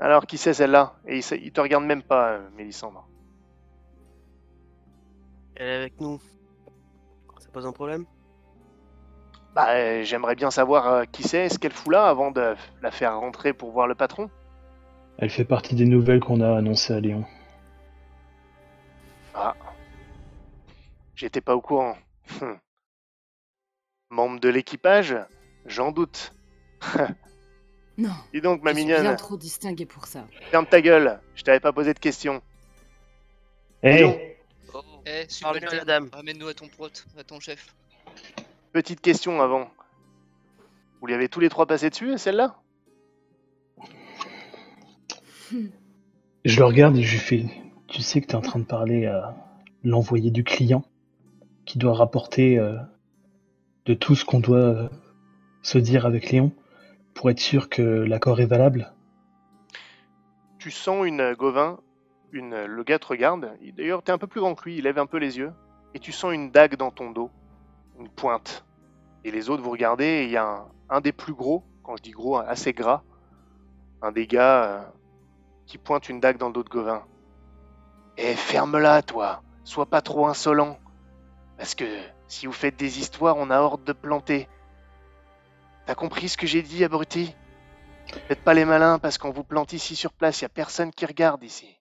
[0.00, 3.06] Alors, qui c'est celle-là Et il te regarde même pas, euh, Mélissandre.
[5.54, 6.20] Elle est avec nous.
[7.38, 8.06] Ça pose un problème
[9.54, 12.90] Bah, euh, j'aimerais bien savoir euh, qui c'est, ce qu'elle fout là, avant de la
[12.90, 14.30] faire rentrer pour voir le patron.
[15.18, 17.24] Elle fait partie des nouvelles qu'on a annoncées à Léon.
[21.18, 21.96] J'étais pas au courant.
[22.40, 22.56] Hum.
[24.10, 25.16] Membre de l'équipage
[25.66, 26.32] J'en doute.
[28.00, 28.10] Non.
[28.32, 30.24] Dis donc, ma je suis mignonne, bien trop distingué pour ça.
[30.52, 31.20] ferme ta gueule.
[31.34, 32.40] Je t'avais pas posé de questions.
[33.82, 34.16] Hé Léon.
[34.72, 36.08] Oh, eh, Parlez-lui à la dame.
[36.12, 37.74] ramène-nous à ton prote, à ton chef.
[38.70, 39.68] Petite question avant.
[41.00, 42.60] Vous lui avez tous les trois passé dessus, celle-là?
[46.44, 47.46] Je le regarde et je lui fais
[47.88, 49.34] Tu sais que t'es en train de parler à
[49.82, 50.84] l'envoyé du client?
[51.68, 52.78] Qui doit rapporter euh,
[53.84, 54.88] de tout ce qu'on doit euh,
[55.60, 56.50] se dire avec Léon
[57.12, 58.94] pour être sûr que l'accord est valable
[60.58, 61.78] Tu sens une euh, Gauvin,
[62.32, 63.52] une, le gars te regarde.
[63.60, 65.52] Il- D'ailleurs, t'es un peu plus grand que lui, il lève un peu les yeux.
[65.92, 67.30] Et tu sens une dague dans ton dos,
[67.98, 68.64] une pointe.
[69.24, 72.12] Et les autres, vous regardez, il y a un, des plus gros, quand je dis
[72.12, 73.02] gros, assez gras,
[74.00, 74.90] un des gars
[75.66, 77.02] qui pointe une dague dans le dos de Gauvin.
[78.16, 80.78] Eh, ferme-la, toi Sois pas trop insolent.
[81.58, 81.84] Parce que
[82.28, 84.48] si vous faites des histoires, on a ordre de planter.
[85.86, 87.34] T'as compris ce que j'ai dit, abruti?
[88.28, 91.04] Faites pas les malins, parce qu'on vous plante ici sur place, y a personne qui
[91.04, 91.78] regarde ici.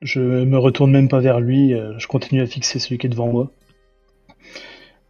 [0.00, 3.10] Je me retourne même pas vers lui, euh, je continue à fixer celui qui est
[3.10, 3.50] devant moi.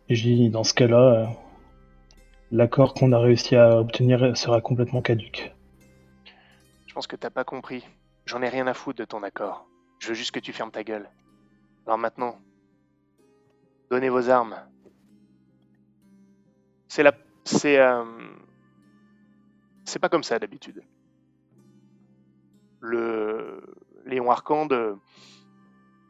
[0.08, 1.26] Et je dis Dans ce cas-là, euh,
[2.50, 5.54] l'accord qu'on a réussi à obtenir sera complètement caduque.
[6.86, 7.84] Je pense que t'as pas compris.
[8.26, 9.66] J'en ai rien à foutre de ton accord.
[9.98, 11.08] Je veux juste que tu fermes ta gueule.
[11.86, 12.38] Alors maintenant,
[13.90, 14.56] donnez vos armes.
[17.64, 18.02] Euh,
[19.84, 20.82] c'est pas comme ça d'habitude.
[22.80, 23.62] Le
[24.04, 24.94] Léon Arcande euh,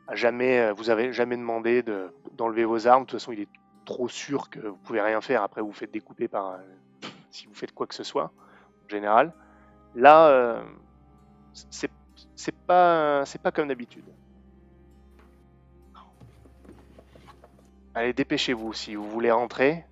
[0.09, 3.05] a jamais, euh, vous avez jamais demandé de d'enlever vos armes.
[3.05, 3.49] De toute façon, il est
[3.85, 5.43] trop sûr que vous pouvez rien faire.
[5.43, 6.59] Après, vous faites découper par
[7.31, 8.33] si vous faites quoi que ce soit
[8.85, 9.33] en général.
[9.95, 10.63] Là,
[11.71, 11.91] c'est
[12.67, 14.05] pas c'est pas comme d'habitude.
[17.97, 19.83] Allez, dépêchez-vous si vous voulez rentrer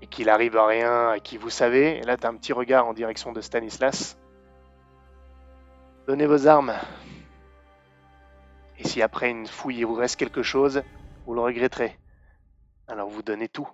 [0.00, 1.98] et qu'il arrive à rien et qui vous savez.
[1.98, 4.16] Et là, t'as un petit regard en direction de Stanislas.
[6.06, 6.72] Donnez vos armes.
[8.78, 10.84] Et si après une fouille il vous reste quelque chose,
[11.26, 11.98] vous le regretterez.
[12.86, 13.68] Alors vous donnez tout.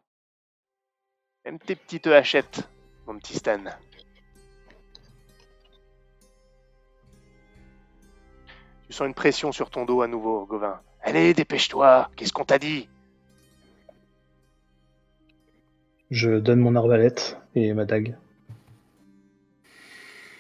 [1.45, 2.67] Même tes petites hachettes,
[3.07, 3.65] mon petit Stan.
[8.87, 10.81] Tu sens une pression sur ton dos à nouveau, Gauvin.
[11.03, 12.89] Allez, dépêche-toi, qu'est-ce qu'on t'a dit?
[16.11, 18.17] Je donne mon arbalète et ma dague.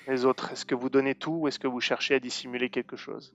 [0.08, 2.96] Les autres, est-ce que vous donnez tout ou est-ce que vous cherchez à dissimuler quelque
[2.96, 3.32] chose?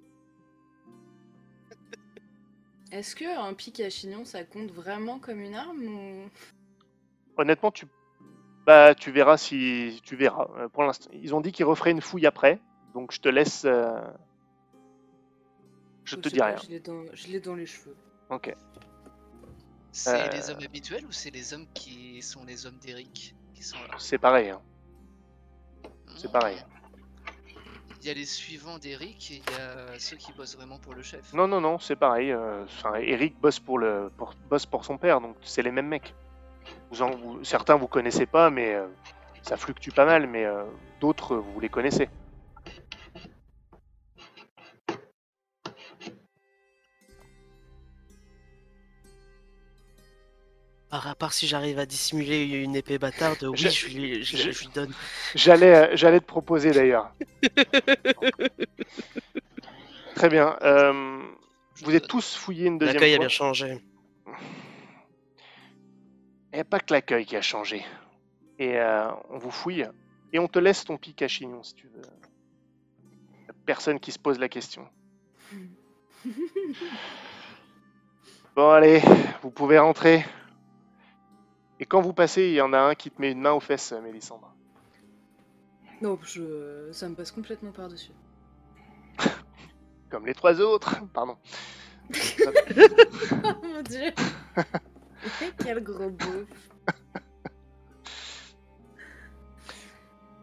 [2.92, 6.30] Est-ce que un pic à chignon ça compte vraiment comme une arme ou
[7.38, 7.86] Honnêtement, tu,
[8.66, 10.48] bah, tu verras si tu verras.
[10.58, 12.60] Euh, Pour l'instant, ils ont dit qu'ils referaient une fouille après,
[12.94, 13.64] donc je te laisse.
[13.66, 14.00] euh,
[16.06, 16.58] Je te sais dis pas, rien.
[16.64, 17.96] Je l'ai dans, je l'ai dans les cheveux.
[18.30, 18.56] Ok.
[19.92, 20.30] C'est Euh.
[20.32, 23.96] les hommes habituels ou c'est les hommes qui sont les hommes d'Eric qui sont là?
[23.98, 24.50] C'est pareil.
[24.50, 24.62] hein.
[26.16, 26.32] C'est Hmm.
[26.32, 26.58] pareil.
[28.02, 30.94] Il y a les suivants d'Eric et il y a ceux qui bossent vraiment pour
[30.94, 31.34] le chef.
[31.34, 32.32] Non, non, non, c'est pareil.
[32.32, 35.88] euh, Enfin, Eric bosse pour le, pour, bosse pour son père, donc c'est les mêmes
[35.88, 36.14] mecs.
[36.92, 38.86] Vous en, vous- certains vous connaissez pas, mais euh,
[39.42, 40.28] ça fluctue pas mal.
[40.28, 40.66] Mais euh,
[41.00, 42.10] d'autres, vous les connaissez.
[50.96, 54.38] Part, à part si j'arrive à dissimuler une épée bâtarde, oui, Je- je, lui, je-
[54.38, 54.94] je- je lui donne.
[55.36, 57.14] J'allais, euh, j'allais te proposer d'ailleurs.
[60.16, 60.58] Très bien.
[60.62, 61.22] euh,
[61.84, 63.26] vous te êtes tous fouillés une deuxième L'accueil a fois.
[63.26, 63.84] bien changé.
[66.54, 67.84] Il n'y a pas que l'accueil qui a changé.
[68.60, 69.86] Et euh, on vous fouille.
[70.32, 72.02] Et on te laisse ton pic à chignon si tu veux.
[73.66, 74.88] Personne qui se pose la question.
[78.56, 79.02] Bon allez,
[79.42, 80.24] vous pouvez rentrer.
[81.80, 83.60] Et quand vous passez, il y en a un qui te met une main aux
[83.60, 84.54] fesses, Mélissandre.
[86.02, 86.90] Non, je...
[86.92, 88.12] ça me passe complètement par-dessus.
[90.10, 90.96] Comme les trois autres.
[91.14, 91.38] Pardon.
[93.44, 94.12] Oh mon dieu
[95.58, 96.46] Quel gros beau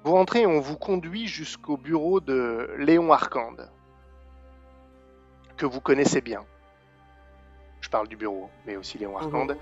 [0.05, 3.71] Vous rentrez et on vous conduit jusqu'au bureau de Léon Arcande,
[5.57, 6.45] que vous connaissez bien.
[7.81, 9.57] Je parle du bureau, mais aussi Léon Arcande.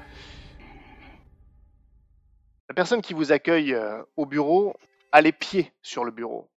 [2.71, 4.77] La personne qui vous accueille euh, au bureau
[5.11, 6.49] a les pieds sur le bureau.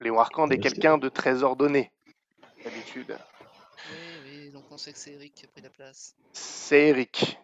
[0.00, 1.92] Léon Arcande est quelqu'un de très ordonné,
[2.64, 3.18] d'habitude.
[3.90, 6.16] Oui, oui, donc on sait que c'est Eric qui a pris la place.
[6.32, 7.38] C'est Eric.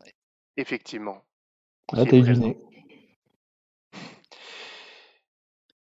[0.00, 0.14] Ouais.
[0.56, 1.22] Effectivement.
[1.92, 2.46] Là, qui t'as est eu du présent.
[2.46, 2.58] nez.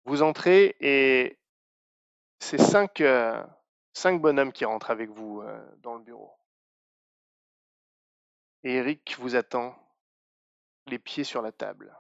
[0.04, 1.38] Vous entrez et
[2.40, 3.40] c'est cinq, euh,
[3.92, 6.32] cinq bonhommes qui rentrent avec vous euh, dans le bureau.
[8.64, 9.78] Et Eric vous attend,
[10.88, 11.94] les pieds sur la table.